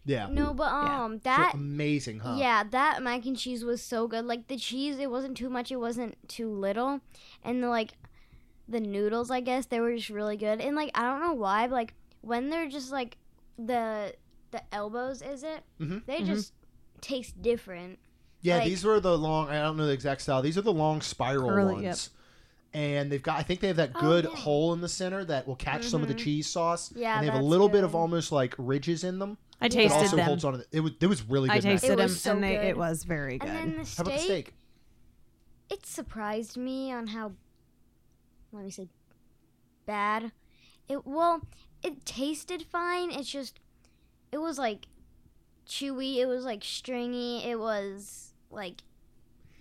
[0.05, 0.27] yeah.
[0.29, 1.03] No, but Yeah.
[1.05, 2.35] um, So that amazing, huh?
[2.37, 4.25] yeah, that mac and cheese was so good.
[4.25, 5.71] Like the cheese, it wasn't too much.
[5.71, 6.99] It wasn't too little,
[7.43, 7.93] and the, like
[8.67, 10.59] the noodles, I guess they were just really good.
[10.61, 13.17] And like I don't know why, but like when they're just like
[13.57, 14.13] the
[14.51, 15.63] the elbows, is it?
[15.79, 16.05] Mhm.
[16.05, 16.25] They Mhm.
[16.25, 16.53] just
[17.03, 17.99] taste different.
[18.41, 19.49] Yeah, Like- these were the long.
[19.49, 20.41] I don't know the exact style.
[20.41, 21.83] These are the long spiral Curly, ones.
[21.83, 21.97] yep.
[22.75, 23.37] And they've got.
[23.39, 24.35] I think they have that Oh, good yeah.
[24.35, 26.19] hole in the center that will catch some of the Mhm.
[26.23, 26.91] cheese sauce.
[26.95, 29.37] Yeah, and they have a that's little bit of almost like ridges in them.
[29.61, 30.25] I It It tasted also them.
[30.25, 30.79] holds on to the, it.
[30.81, 31.57] Was it was really good.
[31.57, 32.65] I tasted It them, so and they, good.
[32.65, 33.49] it was very good.
[33.49, 33.95] And then the cheese.
[33.97, 34.53] How about the steak, steak?
[35.69, 37.31] it surprised me on how
[38.51, 38.87] let me say
[39.85, 40.31] bad
[40.87, 41.41] it well
[41.81, 43.59] it tasted fine it's just
[44.31, 44.85] it was like
[45.67, 48.81] chewy it was like stringy it was like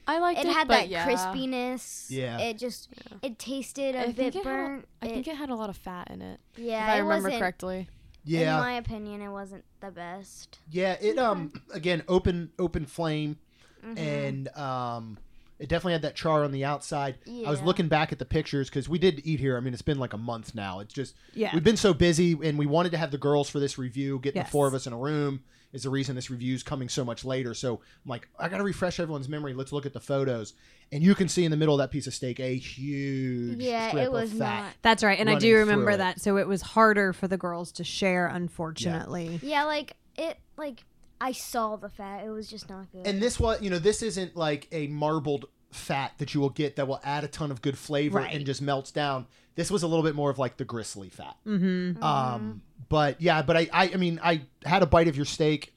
[0.06, 1.06] I liked it it, had but that yeah.
[1.08, 2.38] Crispiness Yeah.
[2.38, 3.18] it just Yeah.
[3.22, 5.76] it tasted a I bit think it burnt I think it had a lot of
[5.76, 6.40] fat in it.
[6.56, 7.88] yeah if I remember wasn't correctly.
[8.24, 10.96] Yeah, in my opinion it wasn't the best yeah.
[11.00, 13.38] It um again open open flame
[13.84, 13.98] Mhm.
[13.98, 15.18] and um
[15.58, 17.18] it definitely had that char on the outside.
[17.24, 17.46] Yeah.
[17.46, 19.56] I was looking back at the pictures because we did eat here.
[19.56, 20.80] I mean, it's been like a month now.
[20.80, 21.50] It's just yeah.
[21.54, 24.18] we've been so busy, and we wanted to have the girls for this review.
[24.18, 26.88] Getting the four of us in a room is the reason this review is coming
[26.88, 27.54] so much later.
[27.54, 29.54] So I'm like, I got to refresh everyone's memory.
[29.54, 30.54] Let's look at the photos,
[30.92, 33.88] and you can see in the middle of that piece of steak a huge yeah
[33.88, 34.60] strip it was of fat.
[34.62, 35.96] not That's right, and I do through remember it.
[35.98, 36.20] that.
[36.20, 39.40] So it was harder for the girls to share, unfortunately.
[39.42, 40.84] yeah like it like
[41.22, 44.02] i saw the fat it was just not good And this was, you know, this
[44.02, 47.62] isn't like a marbled fat that you will get that will add a ton of
[47.62, 48.34] good flavor Right.
[48.34, 49.26] and just melts down.
[49.54, 51.36] This was a little bit more of like the gristly fat.
[51.46, 52.02] Mm-hmm.
[52.02, 55.74] Um, but yeah, but I, I, I mean, I had a bite of your steak.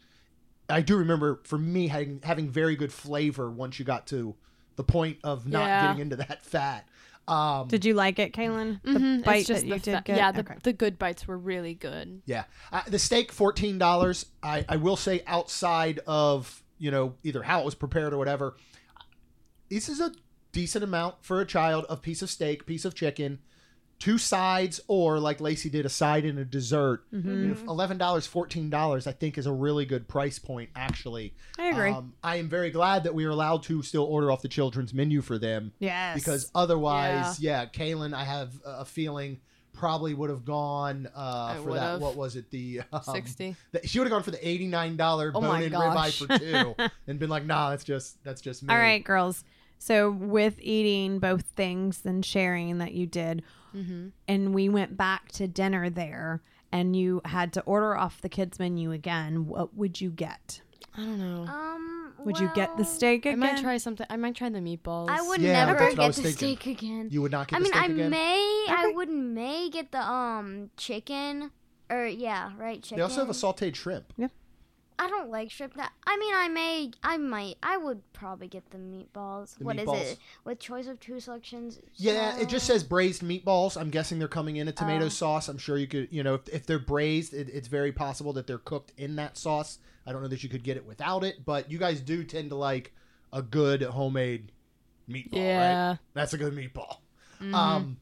[0.69, 4.35] I do remember for me having having very good flavor once you got to
[4.77, 5.87] the point of not Yeah.
[5.87, 6.87] getting into that fat.
[7.27, 8.81] Um, Did you like it, Kaylin?
[8.83, 10.17] The Mhm, bite just that you the did fa- get?
[10.17, 10.55] Yeah, the, Okay.
[10.61, 12.21] the good bites were really good.
[12.25, 14.27] yeah, uh, the steak fourteen dollars.
[14.43, 18.55] I, I will say outside of you know either how it was prepared or whatever,
[19.69, 20.11] this is a
[20.51, 23.39] decent amount for a child of piece of steak, piece of chicken,
[23.99, 27.03] two sides, or like Lacey did, a side and a dessert.
[27.11, 27.67] Mhm.
[27.67, 30.69] Eleven dollars, fourteen dollars, I think, is a really good price point.
[30.75, 31.91] Actually, I agree.
[31.91, 34.93] Um, I am very glad that we are allowed to still order off the children's
[34.93, 36.15] menu for them yes.
[36.15, 39.39] because otherwise, yeah, Kaylin, I have a feeling
[39.75, 41.99] probably would have gone uh, for that.
[41.99, 42.49] What was it?
[42.49, 43.55] The um, 60.
[43.71, 46.37] the- she would have gone for the eighty nine dollar oh bone in ribeye for
[46.39, 46.75] two,
[47.07, 48.73] and been like, nah, that's just that's just me.
[48.73, 49.43] All right, girls.
[49.77, 53.43] So with eating both things and sharing that you did,
[53.75, 54.07] Mm-hmm.
[54.27, 58.57] and we went back to dinner there, and you had to order off the kids
[58.59, 59.47] menu again.
[59.47, 60.61] What would you get?
[60.97, 61.43] I don't know.
[61.51, 64.07] um Would you get the well, steak I might try something.
[64.09, 65.09] I might try the meatballs.
[65.09, 66.55] I would Yeah, never I get was the thinking.
[66.57, 67.09] steak again.
[67.11, 68.09] You would not get I the mean, steak I again.
[68.11, 68.95] may, I Okay.
[68.95, 71.51] would may get the um chicken,
[71.89, 72.97] or yeah, right, chicken.
[72.97, 74.13] They also have a sautéed shrimp.
[74.97, 75.75] I don't like shrimp.
[75.75, 79.57] That I mean, I may, I might, I would probably get the meatballs.
[79.57, 80.11] The What is meatballs?
[80.13, 80.17] it?
[80.45, 81.79] With choice of two selections.
[81.95, 83.79] Yeah, it just so- says braised meatballs.
[83.79, 85.09] I'm guessing they're coming in a tomato Oh.
[85.09, 85.47] sauce.
[85.49, 88.47] I'm sure you could, you know, if, if they're braised, it, it's very possible that
[88.47, 89.79] they're cooked in that sauce.
[90.07, 92.49] I don't know that you could get it without it, but you guys do tend
[92.51, 92.93] to like
[93.33, 94.51] a good homemade
[95.09, 95.41] meatball, right?
[95.41, 95.95] Yeah.
[96.13, 96.97] That's a good meatball.
[97.41, 97.53] Mhm.
[97.53, 97.97] Um,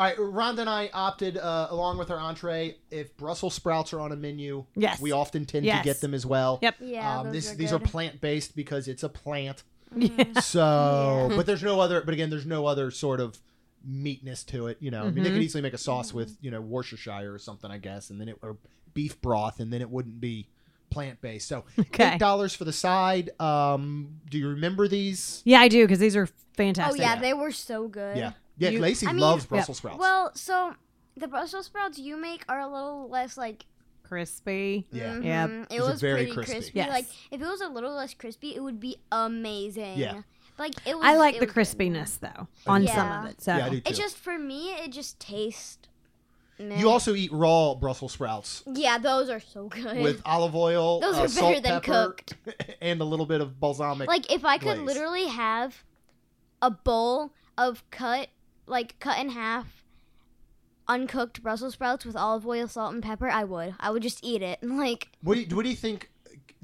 [0.00, 4.00] all right, Rhonda and I opted, uh, along with our entree, if Brussels sprouts are
[4.00, 4.98] on a menu, Yes.
[4.98, 5.80] we often tend Yes.
[5.80, 6.58] to get them as well.
[6.62, 6.76] Yep.
[6.80, 9.62] Yeah, um, this, are these are plant based because it's a plant.
[9.96, 10.40] Yeah.
[10.40, 11.36] So, Yeah.
[11.36, 12.00] but there's no other.
[12.00, 13.38] But again, there's no other sort of
[13.84, 14.76] meatness to it.
[14.80, 17.38] You know, I mean, they could easily make a sauce with you know Worcestershire or
[17.38, 18.56] something, I guess, and then it or
[18.94, 20.46] beef broth, and then it wouldn't be
[20.90, 21.48] plant based.
[21.48, 22.14] So, Okay.
[22.14, 23.30] eight dollars for the side.
[23.40, 25.42] Um, do you remember these?
[25.44, 27.00] Yeah, I do because these are Oh fantastic.
[27.00, 27.20] yeah, Yeah.
[27.20, 28.16] they were so good.
[28.16, 28.70] Yeah, yeah.
[28.70, 29.48] You- Lacey I mean- loves Yep.
[29.48, 29.98] Brussels sprouts.
[29.98, 30.74] Well, so
[31.16, 33.66] the Brussels sprouts you make are a little less like.
[34.04, 34.86] crispy.
[34.90, 35.50] yeah, mhm, Yep.
[35.50, 36.52] It These are was very pretty crispy.
[36.54, 36.72] crispy.
[36.78, 36.88] Yes.
[36.90, 39.98] Like if it was a little less crispy, it would be amazing.
[39.98, 40.22] Yeah.
[40.58, 41.04] Like it was.
[41.04, 41.78] I like it the was good.
[41.78, 43.40] crispiness though on some of it.
[43.40, 43.90] So yeah, I do too.
[43.90, 45.86] It just for me, it just tastes.
[46.58, 46.78] meh.
[46.78, 50.00] you also eat raw Brussels sprouts Yeah, those are so good.
[50.02, 52.34] with olive oil, Those uh, are salt, better than pepper, cooked.
[52.82, 54.08] and a little bit of balsamic.
[54.08, 54.86] like if I could glaze.
[54.86, 55.84] literally have
[56.60, 58.28] a bowl of cut
[58.70, 59.66] like cut in half
[60.88, 63.74] uncooked Brussels sprouts with olive oil, salt, and pepper, I would.
[63.78, 64.60] I would just eat it.
[64.62, 66.10] and Like What do you, what do you think?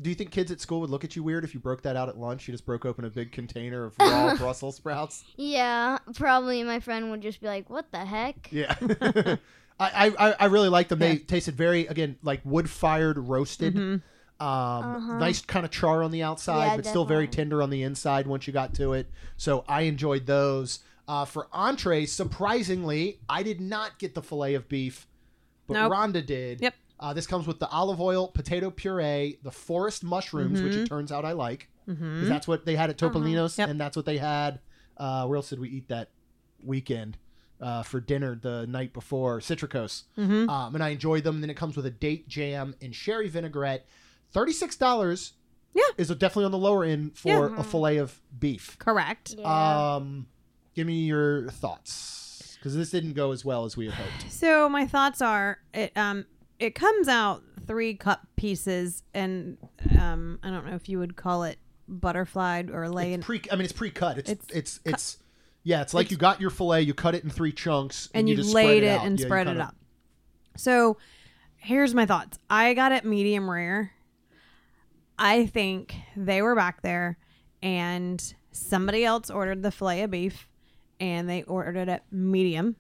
[0.03, 1.97] do you think kids at school would look at you weird if you broke that
[1.97, 2.47] out at lunch?
[2.47, 5.25] You just broke open a big container of raw Brussels sprouts.
[5.37, 8.75] Yeah, probably my friend would just be like, "What the heck?" Yeah.
[9.81, 10.99] I, I I really like them.
[10.99, 13.75] They tasted very again like wood fired roasted.
[13.75, 14.03] Mhm.
[14.39, 16.71] Um, nice kind of char on the outside, Uh-huh.
[16.73, 19.11] Yeah, but still very tender on the inside once you got to it.
[19.39, 20.81] So I enjoyed those.
[21.09, 25.07] Uh, for entree, surprisingly, I did not get the fillet of beef,
[25.67, 25.93] but Nope.
[25.93, 26.61] Rhonda did.
[26.61, 26.75] Yep.
[26.99, 30.83] Uh, this comes with the olive oil, potato puree, the forest mushrooms, which Mm-hmm.
[30.83, 31.69] it turns out I like.
[31.89, 32.21] Mhm.
[32.21, 33.69] 'Cause That's what they had at Topolino's, Yep.
[33.69, 34.61] and that's what they had.
[34.97, 36.11] Uh, where else did we eat that
[36.65, 37.19] weekend
[37.61, 39.39] uh, for dinner the night before?
[39.41, 40.05] Citricos.
[40.19, 40.49] Mhm.
[40.49, 41.37] Um, and I enjoyed them.
[41.37, 43.87] And then it comes with a date jam and sherry vinaigrette.
[44.31, 45.35] Thirty-six dollars.
[45.75, 45.83] Yeah.
[45.99, 48.79] is definitely on the lower end for a fillet of beef.
[48.79, 49.35] Correct.
[49.39, 49.95] Yeah.
[49.97, 50.27] Um,
[50.77, 54.31] give me your thoughts because this didn't go as well as we had hoped.
[54.31, 56.27] So my thoughts are it um
[56.61, 59.57] it comes out three cup pieces and
[59.99, 61.59] um I don't know if you would call it
[61.89, 63.43] butterflied or lay in It's pre.
[63.51, 64.19] I mean, it's pre-cut.
[64.19, 65.19] It's it's It's it's,
[65.65, 65.83] yeah.
[65.83, 68.55] It's like you got your fillet, you cut it in three chunks, and you, just
[68.55, 69.75] laid spread it, and Yeah, spread it up.
[70.57, 70.99] So
[71.57, 72.39] here's my thoughts.
[72.51, 73.93] I got it medium rare.
[75.19, 77.19] I think they were back there
[77.63, 80.47] and somebody else ordered the filet of beef
[81.01, 82.77] and they ordered it medium.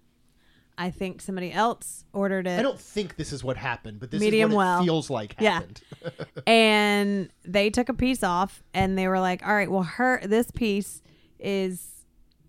[0.79, 4.21] I think somebody else ordered it I don't think this is what happened, but this
[4.21, 4.81] Medium is what well.
[4.81, 5.81] it feels like happened.
[6.03, 6.11] Yeah.
[6.47, 10.51] and they took a piece off and they were like all right well her this
[10.51, 11.01] piece
[11.39, 12.05] is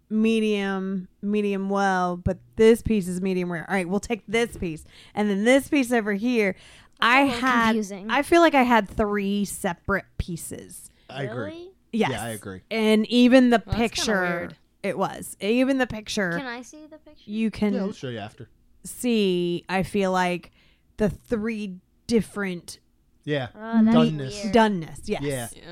[0.09, 4.85] medium medium well but this piece is medium rare all right we'll take this piece
[5.13, 6.55] and then this piece over here
[7.01, 8.07] i a little had confusing.
[8.09, 11.37] i feel like i had three separate pieces I agree.
[11.45, 11.69] Really?
[11.93, 12.61] yes Yeah, I agree.
[12.71, 14.55] and even the Well, picture weird.
[14.83, 17.23] It was even the picture Can I see the picture?
[17.29, 18.49] you can Yeah, I'll show you after.
[18.83, 20.51] see i feel like
[20.97, 21.75] the three
[22.07, 22.79] different
[23.25, 23.47] Yeah.
[23.55, 24.43] Oh, that's Doneness.
[24.43, 24.55] weird.
[24.55, 25.63] doneness yes Yeah.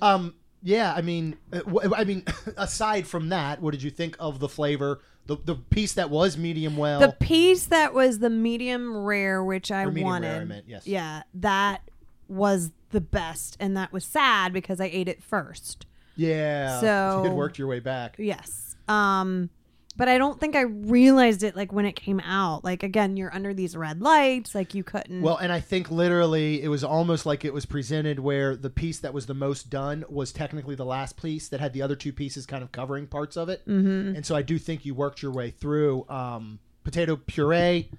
[0.00, 0.34] Uh, Um.
[0.62, 0.92] Yeah.
[0.92, 2.24] I mean, uh, wh- I mean,
[2.56, 5.00] aside from that, what did you think of the flavor?
[5.26, 6.98] The the piece that was medium well.
[6.98, 10.64] The piece that was the medium rare, which I Or medium wanted, rare, I meant,
[10.66, 10.84] yes.
[10.86, 11.82] yeah, that
[12.26, 15.86] was the best, and that was sad because I ate it first.
[16.18, 16.80] Yeah.
[16.80, 18.16] So- you had worked your way back.
[18.18, 19.48] Yes, um,
[19.96, 22.64] but I don't think I realized it like when it came out.
[22.64, 25.22] Like again, you're under these red lights, like you couldn't.
[25.22, 29.00] Well, and I think literally it was almost like it was presented where the piece
[29.00, 32.12] that was the most done was technically the last piece that had the other two
[32.12, 33.66] pieces kind of covering parts of it.
[33.66, 34.14] Mm-hmm.
[34.14, 36.06] And so I do think you worked your way through.
[36.08, 37.90] Um, potato puree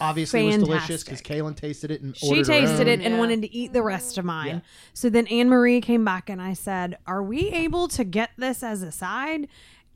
[0.00, 3.14] obviously it was delicious because Kaylin tasted it and she ordered her tasted it and
[3.14, 3.18] Yeah.
[3.18, 4.46] wanted to eat the rest of mine.
[4.48, 4.60] Yeah.
[4.94, 8.62] So then Anne Marie came back and I said, Are we able to get this
[8.62, 9.48] as a side?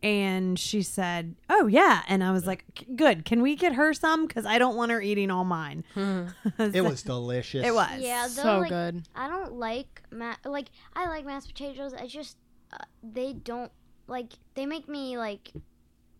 [0.05, 2.02] And she said, Oh, yeah.
[2.09, 2.64] And I was like,
[2.96, 3.24] Good.
[3.24, 4.26] Can we get her some?
[4.26, 5.85] Because I don't want her eating all mine.
[6.59, 7.64] It was delicious.
[7.64, 8.00] It was.
[8.00, 9.02] Yeah, though, so like, good.
[9.14, 11.94] I don't like ma- like I like mashed potatoes.
[11.94, 12.37] I just
[12.72, 13.70] uh, they don't
[14.09, 15.52] like they make me like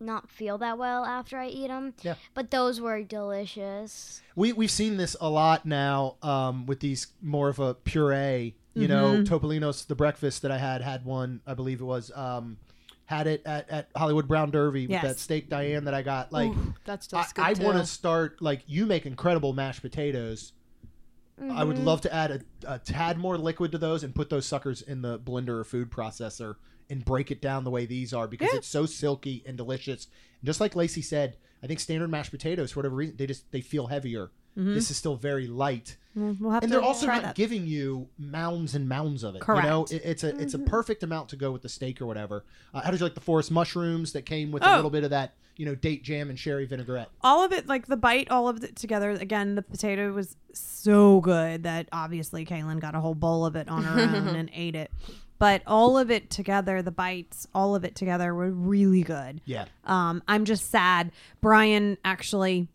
[0.03, 1.93] not feel that well after I eat them.
[2.01, 2.15] Yeah.
[2.33, 4.21] But those were delicious.
[4.35, 8.55] We we've seen this a lot now um, with these more of a puree.
[8.75, 9.33] You know, Mm-hmm.
[9.33, 11.41] Topolino's the breakfast that I had had one.
[11.45, 12.57] I believe it was um,
[13.05, 15.03] had it at, at Hollywood Brown Derby Yes.
[15.03, 16.31] with that steak Diane that I got.
[16.31, 19.81] Like Ooh, that's I, just good I want to start like you make incredible mashed
[19.83, 20.53] potatoes.
[21.51, 24.45] I would love to add a, a tad more liquid to those and put those
[24.45, 26.55] suckers in the blender or food processor
[26.93, 28.57] and break it down the way these are because Yeah.
[28.59, 30.07] it's so silky and delicious.
[30.39, 33.51] And just like Lacey said, I think standard mashed potatoes, for whatever reason, they just
[33.51, 34.31] they feel heavier.
[34.57, 34.75] Mm-hmm.
[34.75, 37.35] This is still very light, mm, We'll we'll and they're also not that.
[37.35, 39.41] giving you mounds and mounds of it.
[39.47, 40.67] You know, It- it's a it's a mm-hmm.
[40.67, 42.45] perfect amount to go with the steak or whatever.
[42.73, 44.75] Uh, how did you like the forest mushrooms that came with a Oh.
[44.75, 47.09] little bit of that you know date jam and sherry vinaigrette?
[47.23, 49.09] all of it, like the bite, all of it together.
[49.09, 53.67] Again, the potato was so good that obviously Kaylin got a whole bowl of it
[53.69, 54.91] on her own and ate it.
[55.43, 59.41] But all of it together, the bites, all of it together were really good.
[59.43, 59.65] Yeah.
[59.83, 61.11] Um, I'm just sad.
[61.41, 62.69] Brian actually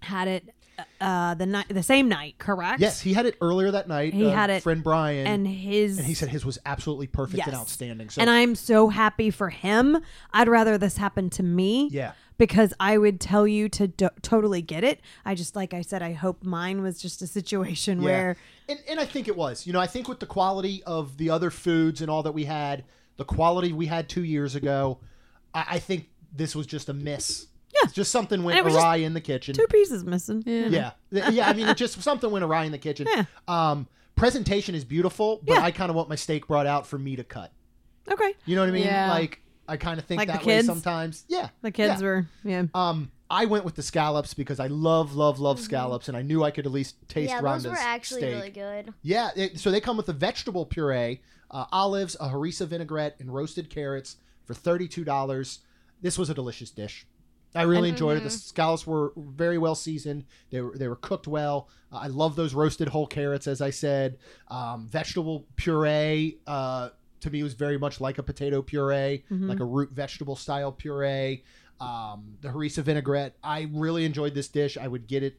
[0.00, 0.50] had it
[1.00, 2.80] uh, the night, the same night, correct?
[2.80, 4.12] Yes, he had it earlier that night.
[4.12, 7.46] He uh, had it- friend Brian, and his and he said his was absolutely perfect
[7.46, 8.10] and outstanding.
[8.10, 9.96] So and I'm so happy for him.
[10.30, 11.88] I'd rather this happen to me.
[11.90, 12.12] Yeah.
[12.36, 15.00] Because I would tell you to do- totally get it.
[15.24, 18.36] I just, like I said, I hope mine was just a situation yeah, where
[18.68, 19.66] and and I think it was.
[19.66, 22.44] You know, I think with the quality of the other foods and all that we
[22.44, 22.84] had,
[23.18, 24.98] the quality we had two years ago,
[25.54, 27.46] I, I think this was just a miss.
[27.72, 27.80] Yeah.
[27.84, 29.54] It's just something went it awry in the kitchen.
[29.54, 30.42] two pieces missing.
[30.46, 31.48] Yeah, yeah.
[31.48, 33.06] I mean, it just something went awry in the kitchen.
[33.08, 33.24] Yeah.
[33.48, 35.62] Um, presentation is beautiful, but Yeah.
[35.62, 37.52] I kind of want my steak brought out for me to cut.
[38.10, 38.34] Okay.
[38.44, 38.84] You know what I mean?
[38.84, 39.10] Yeah.
[39.10, 41.24] Like I kind of think Like the that way sometimes.
[41.28, 41.48] Yeah.
[41.62, 42.06] The kids yeah.
[42.06, 42.64] were, yeah.
[42.74, 46.44] Um, I went with the scallops because I love, love, love scallops, and I knew
[46.44, 47.44] I could at least taste Mm-hmm.
[47.44, 48.34] yeah, Rhonda's those were actually steak.
[48.34, 48.94] really good.
[49.02, 53.32] Yeah, it, so they come with a vegetable puree, uh, olives, a harissa vinaigrette, and
[53.32, 55.60] roasted carrots for thirty-two dollars.
[56.02, 57.06] This was a delicious dish.
[57.56, 58.24] I really enjoyed it.
[58.24, 60.24] The scallops were very well seasoned.
[60.50, 61.68] They were they were cooked well.
[61.90, 64.18] Uh, I love those roasted whole carrots, as I said.
[64.48, 66.90] Um, vegetable puree uh,
[67.24, 71.42] to me was very much like a potato puree, like a root vegetable style puree.
[71.80, 73.34] Um, the harissa vinaigrette.
[73.42, 74.78] I really enjoyed this dish.
[74.78, 75.38] I would get it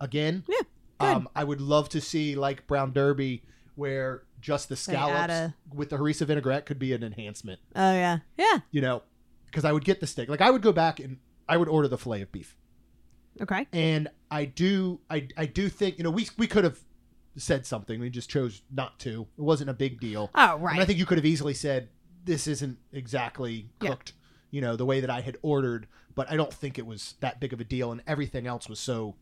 [0.00, 0.44] again.
[0.48, 0.58] Yeah,
[0.98, 1.06] good.
[1.16, 3.42] Um, I would love to see like Brown Derby,
[3.76, 7.60] where just the scallops a- with the harissa vinaigrette could be an enhancement.
[7.76, 8.58] Oh yeah, yeah.
[8.72, 9.02] You know,
[9.46, 10.28] because I would get the steak.
[10.28, 12.56] Like I would go back and I would order the fillet of beef,
[13.40, 13.66] Okay.
[13.72, 16.80] and I do, I, I do think you know we we could have
[17.36, 18.00] said something.
[18.00, 19.26] We just chose not to.
[19.36, 20.30] It wasn't a big deal.
[20.34, 20.80] Oh And right.
[20.80, 21.88] I think you could have easily said
[22.24, 23.90] this isn't exactly Yeah.
[23.90, 24.12] cooked,
[24.50, 25.86] you know, the way that I had ordered.
[26.14, 28.78] But I don't think it was that big of a deal, and everything else was
[28.78, 29.16] so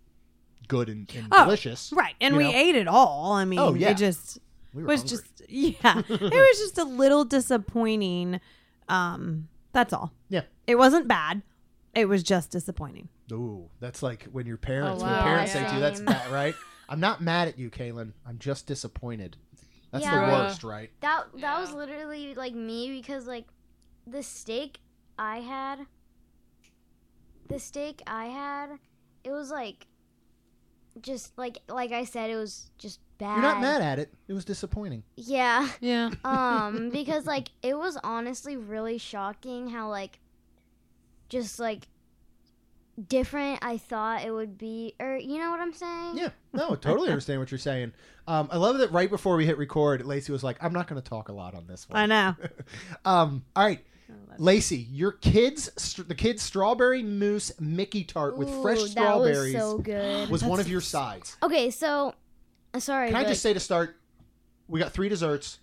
[0.68, 1.90] good and, and Oh, delicious.
[1.96, 2.52] right, and we know?
[2.54, 3.32] ate it all.
[3.32, 3.90] I mean, Oh, yeah.
[3.90, 4.38] it just
[4.74, 5.16] We was hungry.
[5.16, 8.40] just yeah, it was just a little disappointing.
[8.88, 10.12] Um, that's all.
[10.28, 10.42] Yeah.
[10.66, 11.42] It wasn't bad.
[11.94, 13.08] It was just disappointing.
[13.32, 15.22] Ooh, that's like when your parents, Oh, when wow.
[15.24, 16.06] parents say to you, "That's same.
[16.06, 16.54] that, right?"
[16.92, 18.12] I'm not mad at you, Kaylin.
[18.26, 19.38] I'm just disappointed.
[19.92, 20.30] That's the Yeah.
[20.30, 20.90] worst, right?
[21.00, 23.46] That that was literally like me because like
[24.06, 24.78] the steak
[25.18, 25.86] I had,
[27.48, 28.78] the steak I had,
[29.24, 29.86] it was like
[31.00, 33.36] just like like I said, it was just bad.
[33.36, 34.12] You're not mad at it.
[34.28, 35.02] It was disappointing.
[35.16, 35.70] Yeah.
[35.80, 36.10] Yeah.
[36.26, 40.18] um because like it was honestly really shocking how like
[41.30, 41.88] just like
[43.08, 46.16] different I thought it would be or you know what I'm saying?
[46.18, 47.92] Yeah, no, I totally understand what you're saying.
[48.26, 51.00] Um, I love that right before we hit record, Lacey was like, "I'm not going
[51.00, 52.36] to talk a lot on this one." I know.
[53.04, 53.80] Um, all right,
[54.38, 59.58] Lacey, your kids, st- the kids' strawberry mousse Mickey tart with fresh Ooh, strawberries That
[59.64, 60.28] was so good.
[60.30, 61.36] was one of your sides.
[61.42, 62.14] Okay, so
[62.78, 63.08] sorry.
[63.08, 63.96] Can I but- just say to start,
[64.68, 65.58] we got three desserts.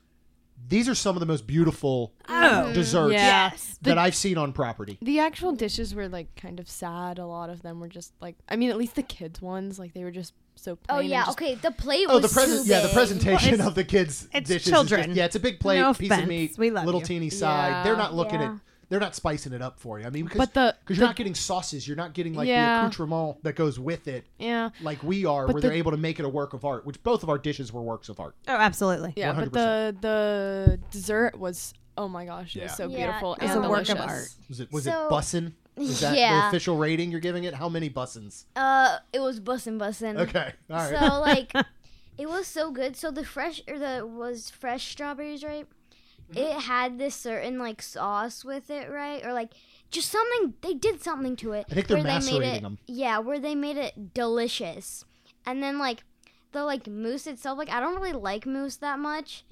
[0.67, 2.73] These are some of the most beautiful Oh, mm-hmm.
[2.73, 3.51] desserts Yeah.
[3.81, 4.97] that I've seen on property.
[5.01, 7.17] The actual dishes were like kind of sad.
[7.17, 9.93] A lot of them were just like, I mean, at least the kids ones, like
[9.93, 10.97] they were just so oh, plain.
[10.97, 11.55] Oh yeah, just- okay.
[11.55, 14.47] The plate Oh, was the present, too yeah, the presentation Well, of the kids' it's
[14.49, 14.67] dishes.
[14.67, 15.03] is children.
[15.05, 17.05] just- yeah, it's a big plate, No piece of meat, We love little you.
[17.07, 17.85] teeny side.
[17.85, 18.53] They're not looking Yeah.
[18.53, 18.59] at,
[18.89, 20.05] they're not spicing it up for you.
[20.05, 22.53] I mean, because the, because you're the- not getting sauces, you're not getting like the
[22.53, 25.97] accoutrement that goes with it, yeah, like we are, But where the- they're able to
[25.97, 26.85] make it a work of art.
[26.85, 28.35] Which both of our dishes were works of art.
[28.47, 29.13] oh, absolutely.
[29.15, 29.33] yeah.
[29.33, 32.65] But the the dessert was oh my gosh, it Yeah.
[32.65, 34.29] was so Yeah, beautiful it and was a work of art.
[34.47, 35.53] Was it was So- it bussin?
[35.77, 36.47] Is that the Yeah.
[36.49, 37.53] official rating you're giving it?
[37.53, 38.45] How many bussins?
[38.55, 40.17] Uh, it was bussin' bussin'.
[40.19, 40.99] Okay, all right.
[40.99, 41.53] So like,
[42.17, 42.97] it was so good.
[42.97, 45.67] So the fresh or the was fresh strawberries, right?
[46.35, 49.23] It had this certain like sauce with it, right?
[49.25, 49.51] Or like
[49.91, 50.53] just something.
[50.61, 51.65] They did something to it.
[51.71, 52.77] I think they're where they made it, them.
[52.85, 55.05] Yeah, where they made it delicious.
[55.45, 56.03] And then like
[56.51, 59.43] the like mousse itself, like I don't really like mousse that much.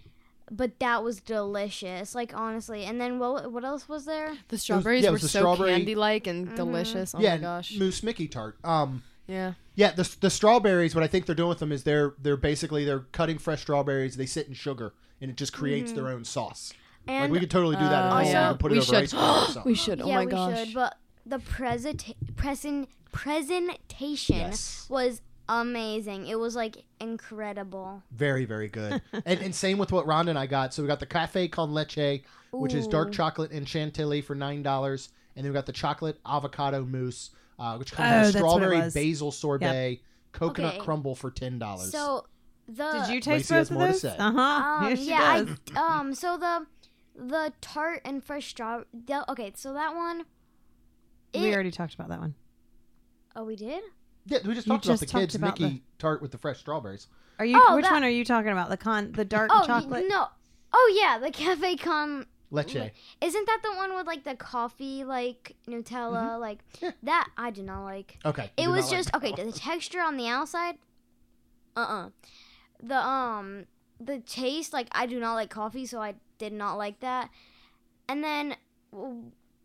[0.49, 2.85] But that was delicious, like honestly.
[2.85, 3.51] And then what?
[3.51, 4.33] What else was there?
[4.47, 6.55] The strawberries yeah, were the so strawberry- candy like and Mm-hmm.
[6.55, 7.13] delicious.
[7.13, 7.75] Oh yeah, my gosh.
[7.77, 8.57] mousse Mickey tart.
[8.63, 9.53] Um, Yeah.
[9.75, 10.95] yeah, the the strawberries.
[10.95, 14.15] What I think they're doing with them is they're they're basically they're cutting fresh strawberries.
[14.15, 16.73] They sit in sugar, and it just creates their own sauce.
[17.07, 18.49] And like we could totally do that at Oh, home yeah.
[18.51, 19.03] and put We it over should.
[19.03, 19.61] ice cream or something.
[19.65, 20.01] We should.
[20.01, 20.65] Oh yeah, my we gosh.
[20.65, 20.73] should.
[20.73, 24.85] But the present present presentation Yes.
[24.89, 26.27] was amazing.
[26.27, 28.03] It was like incredible.
[28.11, 29.01] Very, very good.
[29.25, 30.73] and, and same with what Rhonda and I got.
[30.73, 34.63] So we got the cafe con leche, which is dark chocolate and chantilly for nine
[34.63, 38.43] dollars, and then we got the chocolate avocado mousse, uh, which comes Oh, with that's
[38.43, 40.01] what it strawberry basil sorbet,
[40.33, 40.83] coconut Okay.
[40.83, 41.91] crumble for ten dollars.
[41.91, 42.25] So
[42.67, 44.01] the Did you taste Lacey has both of more to those?
[44.01, 44.15] say.
[44.17, 44.41] Uh huh.
[44.83, 45.57] um yes, she yeah does.
[45.75, 46.65] I, um so the
[47.15, 50.23] the tart and fresh straw the, okay so that one
[51.33, 52.35] we already talked about that one.
[53.35, 53.83] oh we did
[54.25, 56.37] yeah, we just You talked just about the talked kids about Mickey tart with the
[56.37, 57.07] fresh strawberries.
[57.39, 57.55] Are you?
[57.65, 58.69] Oh, which that- one are you talking about?
[58.69, 60.05] The con, the dark oh y- chocolate.
[60.09, 60.27] no
[60.73, 62.91] oh yeah the cafe con Leche.
[63.21, 66.85] isn't that the one with like the coffee like Nutella like Mm-hmm.
[66.85, 66.91] Yeah.
[67.03, 68.51] that I did not like Okay.
[68.57, 69.17] It you was not like just that.
[69.23, 69.45] okay.
[69.45, 70.75] The texture on the outside,
[71.75, 72.09] uh, uh
[72.81, 73.65] The um,
[73.99, 77.29] the taste like I do not like coffee, so I did not like that.
[78.07, 78.55] And then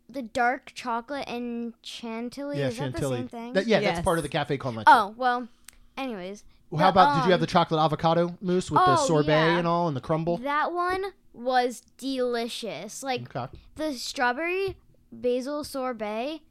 [0.09, 3.17] the dark chocolate and chantilly Yeah, is that the chantilly.
[3.17, 3.53] same thing?
[3.53, 3.95] That- yeah, Yes.
[3.95, 4.83] that's part of the cafe con leche.
[4.87, 5.47] oh well.
[5.97, 8.93] Anyways, Well, How the, about did you have um, the chocolate avocado mousse with the
[8.99, 9.57] oh, sorbet yeah.
[9.59, 10.37] and all and the crumble?
[10.37, 13.03] that one was delicious.
[13.03, 13.55] Like Okay.
[13.75, 14.75] the strawberry
[15.11, 16.41] basil sorbet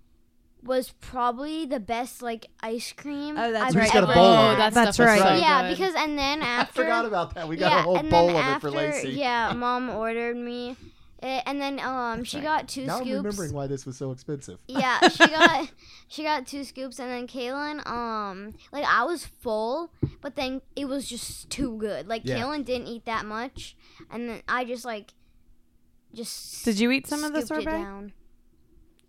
[0.62, 3.36] was probably the best like ice cream.
[3.36, 3.92] Oh, that's I've right.
[3.92, 5.20] got a ever bowl oh, that That's right.
[5.20, 5.76] so yeah, good.
[5.76, 7.48] because and then after I forgot about that.
[7.48, 9.10] We got yeah, a whole bowl then of after, it for Lacey.
[9.10, 10.76] Yeah, mom ordered me.
[11.22, 14.58] Eh, and then um, she got two now I'm remembering why this was so expensive.
[14.66, 15.70] Yeah, she got
[16.08, 20.86] she got two scoops, and then Kaylin, um, like I was full, but then it
[20.86, 22.08] was just too good.
[22.08, 22.40] Like Yeah.
[22.40, 23.76] Kaylin didn't eat that much,
[24.10, 25.14] and then I just like
[26.12, 28.12] just Did you eat some of the scooped it sorbet?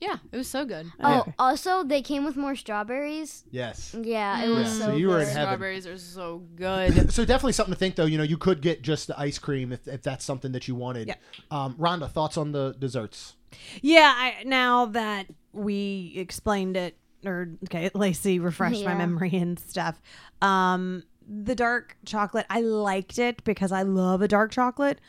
[0.06, 0.10] Down.
[0.12, 0.92] Yeah, it was so good.
[1.00, 1.34] Oh, Okay.
[1.40, 3.44] also they came with more strawberries.
[3.52, 3.96] Yes.
[4.00, 5.42] Yeah, it was Yeah, so, so you were in heaven.
[5.44, 7.12] Strawberries are so good.
[7.12, 8.06] So definitely something to think though.
[8.06, 10.76] You know, you could get just the ice cream if, if that's something that you
[10.76, 11.08] wanted.
[11.08, 11.16] Yeah.
[11.52, 13.36] Um, Rhonda, thoughts on the desserts?
[13.82, 18.98] Yeah, I, now that we explained it, or okay, Lacey refreshed my Yeah.
[18.98, 20.02] memory and stuff.
[20.42, 25.00] Um, the dark chocolate, I liked it because I love a dark chocolate,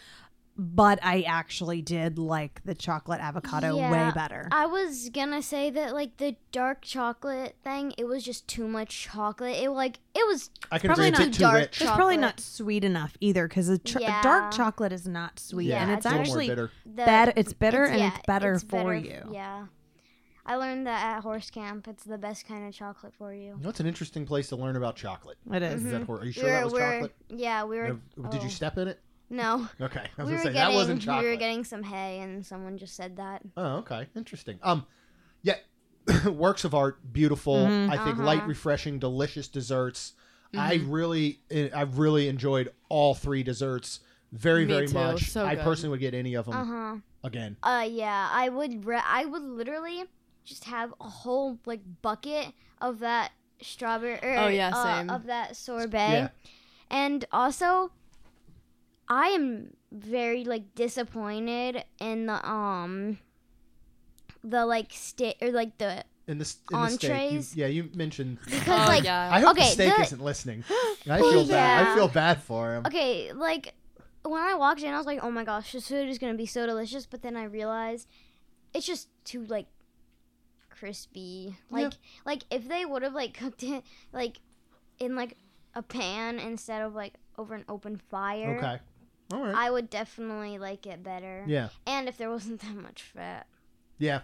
[0.57, 4.49] but I actually did like the chocolate avocado Yeah, way better.
[4.53, 9.03] I was gonna say that like the dark chocolate thing, it was just too much
[9.03, 9.57] chocolate.
[9.57, 11.81] It like it was I can Probably not a too dark rich.
[11.81, 14.23] it's probably not sweet enough either because a, tr- Yeah.
[14.23, 16.71] dark chocolate is not sweet, Yeah, and Yeah, it's a little more actually bitter.
[16.87, 17.33] the better.
[17.37, 19.23] It's bitter and yeah, it's better it's for better- you.
[19.33, 19.67] Yeah,
[20.47, 21.89] I learned that at horse camp.
[21.89, 23.59] It's the best kind of chocolate for you.
[23.61, 25.39] That's an interesting place to learn about chocolate.
[25.53, 25.85] It is.
[25.85, 26.13] Is that, mm-hmm.
[26.13, 27.15] are you sure we that was chocolate?
[27.29, 27.99] yeah, we were.
[28.31, 28.49] Did you oh.
[28.49, 29.01] step in it?
[29.31, 31.25] No, Okay, I was we gonna were say getting that wasn't chocolate.
[31.25, 33.43] we were getting some hay, and someone just said that.
[33.57, 34.59] Oh, okay, interesting.
[34.63, 34.87] Um,
[35.43, 35.57] yeah,
[36.27, 37.57] works of art, beautiful.
[37.57, 37.91] Mhm.
[37.91, 38.49] I think light, Uh-huh.
[38.49, 40.13] refreshing, delicious desserts.
[40.57, 41.41] I really,
[41.75, 43.99] I really enjoyed all three desserts
[44.31, 44.95] very, Me very too.
[44.95, 45.31] much.
[45.31, 46.97] So I personally would get any of them Uh huh.
[47.25, 47.57] again.
[47.63, 48.85] Uh yeah, I would.
[48.85, 50.05] Re- I would literally
[50.45, 54.19] just have a whole like bucket of that strawberry.
[54.23, 55.11] Or, Oh, yeah, uh, same.
[55.11, 56.29] of that sorbet, Yeah.
[56.91, 57.91] and also,
[59.09, 63.19] I am very like disappointed in the um,
[64.43, 67.57] the like steak or like the In the, s- in the steak, you, Entrees?
[67.57, 68.39] yeah, you mentioned.
[68.45, 69.29] because Oh, like yeah.
[69.33, 70.65] I hope the steak the- isn't listening.
[71.11, 71.87] I feel bad.
[71.87, 72.87] I feel bad for him.
[72.87, 73.75] okay, like
[74.23, 76.47] when I walked in, I was like, oh my gosh, this food is gonna be
[76.47, 77.05] so delicious.
[77.07, 78.09] But then I realized
[78.73, 79.67] it's just too like
[80.71, 81.57] crispy.
[81.71, 81.93] Like
[82.25, 84.39] like if they would have like cooked it like
[84.99, 85.37] in like
[85.75, 88.79] a pan instead of like over an open fire, Okay.
[89.33, 89.55] All right.
[89.55, 91.45] I would definitely like it better.
[91.47, 91.69] yeah.
[91.87, 93.47] And if there wasn't that much fat.
[93.99, 94.21] Yeah.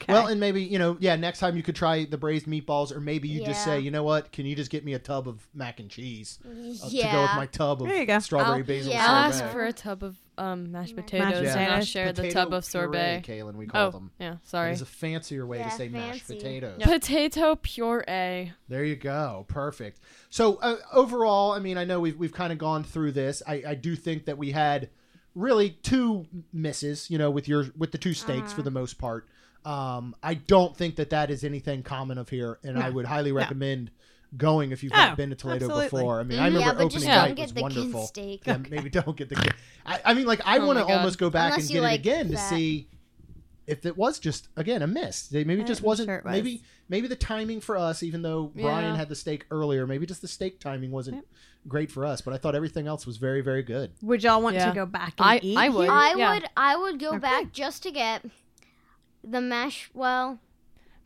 [0.00, 0.12] Okay.
[0.12, 1.16] Well, and maybe you know, yeah.
[1.16, 3.64] Next time you could try the braised meatballs, or maybe you just Yeah.
[3.74, 4.32] say, you know what?
[4.32, 7.06] Can you just get me a tub of mac and cheese uh, yeah.
[7.06, 8.18] to go with my tub of There you go.
[8.18, 9.06] strawberry I'll- basil yeah.
[9.06, 9.44] I'll sorbet?
[9.44, 11.88] ask for a tub of um, mashed Mashed potatoes, and I'll potatoes.
[11.88, 13.22] share the Potato tub of puree, sorbet.
[13.24, 14.10] Kaylin, we call Oh, them.
[14.18, 14.72] yeah, sorry.
[14.72, 16.36] is a fancier way Yeah, to say mashed fancy.
[16.36, 16.82] potatoes.
[16.82, 18.52] Potato puree.
[18.68, 19.44] There you go.
[19.48, 20.00] Perfect.
[20.30, 23.42] So uh, overall, I mean, I know we've we've kind of gone through this.
[23.46, 24.88] I, I do think that we had
[25.34, 27.10] really two misses.
[27.10, 28.56] You know, with your with the two steaks Uh-huh.
[28.56, 29.28] for the most part.
[29.64, 33.32] Um, I don't think that that is anything common of here, and I would highly
[33.32, 33.90] recommend
[34.36, 35.84] going if you've not Oh, been to Toledo absolutely.
[36.00, 36.18] before.
[36.20, 36.54] I mean, I Mhm.
[36.54, 38.00] remember yeah, opening just night don't get was the wonderful.
[38.00, 38.42] kin steak.
[38.46, 39.34] Yeah, maybe don't get the.
[39.36, 39.54] kid-
[39.86, 41.86] I, I mean, like I Oh want to almost go back Unless and you get
[41.86, 42.88] it like again to see
[43.66, 45.30] if it was just again a miss.
[45.30, 46.08] Maybe it just wasn't.
[46.08, 46.32] sure it was.
[46.32, 50.22] Maybe maybe the timing for us, even though Brian had the steak earlier, maybe just
[50.22, 51.24] the steak timing wasn't Yep.
[51.68, 52.20] great for us.
[52.22, 53.92] But I thought everything else was very very good.
[54.00, 54.70] Would y'all want Yeah.
[54.70, 55.56] to go back and I- eat?
[55.58, 55.88] I would.
[55.90, 56.32] I Yeah.
[56.34, 57.18] would I would go Okay.
[57.18, 58.24] back just to get
[59.24, 60.38] the mash well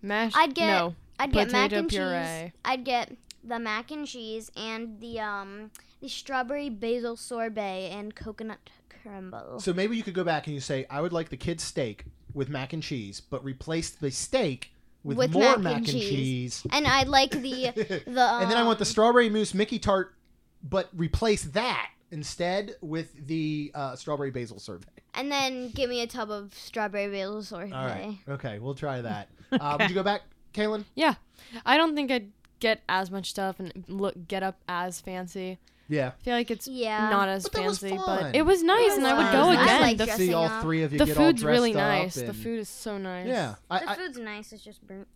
[0.02, 0.32] mash.
[0.34, 0.94] I'd get no.
[1.18, 2.12] I'd get mac and puree.
[2.22, 2.52] cheese.
[2.64, 3.12] I'd get
[3.42, 8.70] the mac and cheese and the um the strawberry basil sorbet and coconut
[9.02, 9.60] crumble.
[9.60, 12.04] So maybe you could go back and you say, I would like the kid's steak
[12.34, 14.72] with mac and cheese, but replace the steak
[15.04, 16.08] with, With more mac mac, and and cheese.
[16.10, 16.66] cheese.
[16.70, 20.14] and I'd like the the and then I want the um, strawberry mousse Mickey tart,
[20.62, 24.86] but replace that instead with the uh, strawberry basil sorbet.
[25.14, 27.72] and then give me a tub of strawberry basil sorbet.
[27.74, 28.18] All right.
[28.28, 29.28] Okay, we'll try that.
[29.52, 30.22] uh, would you go back,
[30.54, 30.84] Kaylin?
[30.94, 31.14] Yeah.
[31.64, 32.30] I don't think I'd
[32.60, 35.58] get as much stuff and look get up as fancy.
[35.88, 36.12] Yeah.
[36.18, 37.10] I feel like it's Yeah.
[37.10, 38.22] not as But that was fancy, fun.
[38.24, 39.80] but it was nice, was and I would go I again.
[39.82, 42.36] like the See all three of you the get all food's really dressed up nice.
[42.36, 43.28] The food is so nice.
[43.28, 44.52] Yeah, I, The I, food's nice.
[44.52, 45.06] It's just burnt.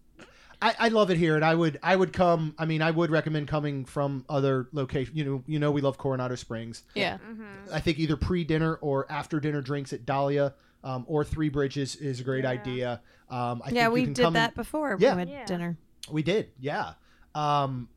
[0.63, 2.55] I, I love it here, and I would I would come.
[2.59, 5.17] I mean, I would recommend coming from other locations.
[5.17, 6.83] You know, you know, we love Coronado Springs.
[6.95, 7.15] Yeah.
[7.17, 7.73] Mm-hmm.
[7.73, 10.55] I think either pre dinner or after dinner drinks at Dahlia
[10.85, 12.51] um, or Three Bridges is a great Yeah.
[12.51, 13.01] idea.
[13.31, 14.97] Um, I yeah, think we you can did come that before.
[15.01, 15.15] Yeah.
[15.15, 15.45] We had Yeah.
[15.47, 15.79] dinner.
[16.11, 16.95] We did, yeah.
[17.35, 17.89] Um,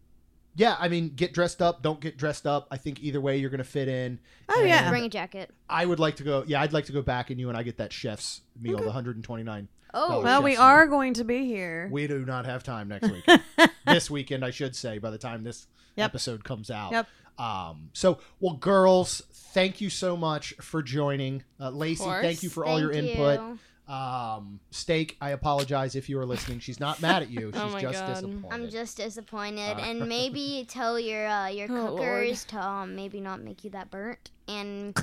[0.55, 1.81] yeah, I mean, get dressed up.
[1.81, 2.67] Don't get dressed up.
[2.69, 4.19] I think either way you're going to fit in.
[4.49, 4.89] Oh, And yeah.
[4.89, 5.49] Bring a jacket.
[5.67, 6.43] I would like to go.
[6.45, 8.83] Yeah, I'd like to go back and you and I get that chef's meal, the
[8.85, 9.67] 129.
[9.93, 11.87] Oh, Oh, Well, we chef's are going to be here.
[11.91, 13.25] We do not have time next week.
[13.85, 16.05] this weekend, I should say, by the time this Yep.
[16.05, 16.91] episode comes out.
[16.91, 17.07] Yep.
[17.37, 21.43] Um, so, well, girls, thank you so much for joining.
[21.59, 22.21] Uh, Lacey, course.
[22.23, 23.39] thank you for all your Thank input.
[23.39, 23.93] you.
[23.93, 26.59] Um, Steak, I apologize if you are listening.
[26.59, 27.51] She's not mad at you.
[27.53, 28.07] She's Oh my just God.
[28.15, 28.47] disappointed.
[28.51, 31.97] I'm just disappointed, Uh, and maybe tell your uh, your Oh, Lord.
[31.99, 34.97] cookers to um, maybe not make you that burnt and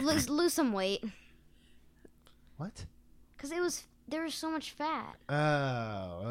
[0.00, 1.02] lose lose some weight.
[2.56, 2.84] What?
[3.36, 5.14] Because it was there was so much fat.
[5.28, 5.34] Oh,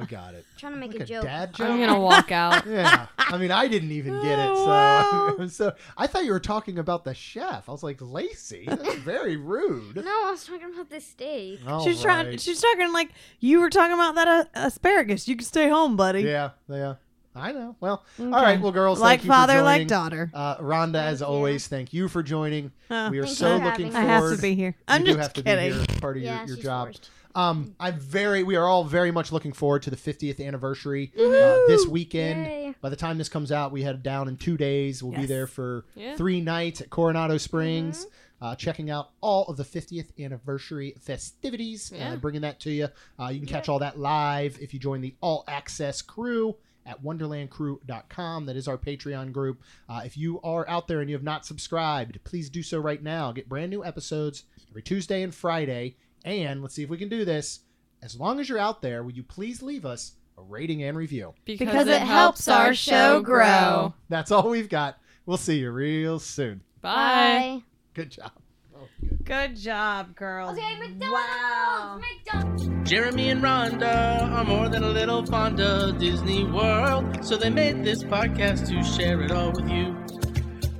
[0.01, 0.45] I got it.
[0.57, 1.23] trying to make Like a joke.
[1.23, 1.67] dad joke.
[1.69, 2.65] I'm gonna walk out.
[2.67, 4.55] yeah, I mean, I didn't even get it.
[4.57, 7.67] So, so I thought you were talking about the chef.
[7.67, 9.95] I was like, Lacey, that's very rude.
[9.95, 11.59] No, I was talking about the steak.
[11.67, 12.27] All she's trying.
[12.27, 12.41] right.
[12.41, 13.09] She's talking like
[13.39, 15.27] you were talking about that uh, asparagus.
[15.27, 16.21] You can stay home, buddy.
[16.21, 16.95] Yeah, yeah.
[17.35, 17.75] I know.
[17.79, 18.25] Well, Okay.
[18.35, 18.59] all right.
[18.59, 19.87] Well, girls, like thank you father, for like joining.
[19.87, 20.31] daughter.
[20.33, 21.27] Uh, Rhonda, as you.
[21.27, 22.71] always, thank you for joining.
[22.89, 24.29] Uh, we are Thank so for looking having I forward.
[24.31, 24.75] have to be here.
[24.87, 25.71] I'm do just have to kidding.
[25.71, 25.85] be here.
[26.01, 26.87] Part of Yeah, your, your she's job.
[26.87, 27.09] forced.
[27.39, 28.43] Um, I'm very.
[28.43, 31.21] We are all very much looking forward to the 50th anniversary uh,
[31.67, 32.45] this weekend.
[32.45, 32.75] Yay.
[32.81, 35.01] By the time this comes out, we head down in two days.
[35.01, 35.29] We'll be Yes.
[35.29, 36.15] there for Yeah.
[36.17, 38.05] three nights at Coronado Springs,
[38.41, 41.91] uh, checking out all of the 50th anniversary festivities.
[41.95, 42.13] Yeah.
[42.13, 42.87] Uh, bringing that to you.
[43.17, 47.01] Uh, you can catch all that live if you join the All Access Crew at
[47.03, 48.45] wonderlandcrew.com.
[48.47, 49.61] That is our Patreon group.
[49.87, 53.01] Uh, if you are out there and you have not subscribed, please do so right
[53.01, 53.31] now.
[53.31, 55.95] Get brand new episodes every Tuesday and Friday.
[56.25, 57.61] And let's see if we can do this.
[58.01, 61.33] As long as you're out there, will you please leave us a rating and review?
[61.45, 63.93] Because it helps our show grow.
[64.07, 64.97] That's all we've got.
[65.25, 66.61] We'll see you real soon.
[66.81, 67.61] Bye.
[67.93, 68.31] Good job.
[68.75, 69.25] Oh, good.
[69.25, 70.57] Good job, girls.
[70.57, 71.11] Okay, McDonald's.
[71.11, 71.99] Wow.
[71.99, 72.89] McDonald's.
[72.89, 77.83] Jeremy and Rhonda are more than a little fond of Disney World, so they made
[77.83, 79.95] this podcast to share it all with you.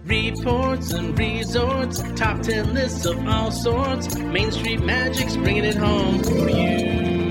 [0.10, 4.16] Reports and resorts, top 10 lists of all sorts.
[4.18, 7.29] Main Street Magic's bringing it home for you.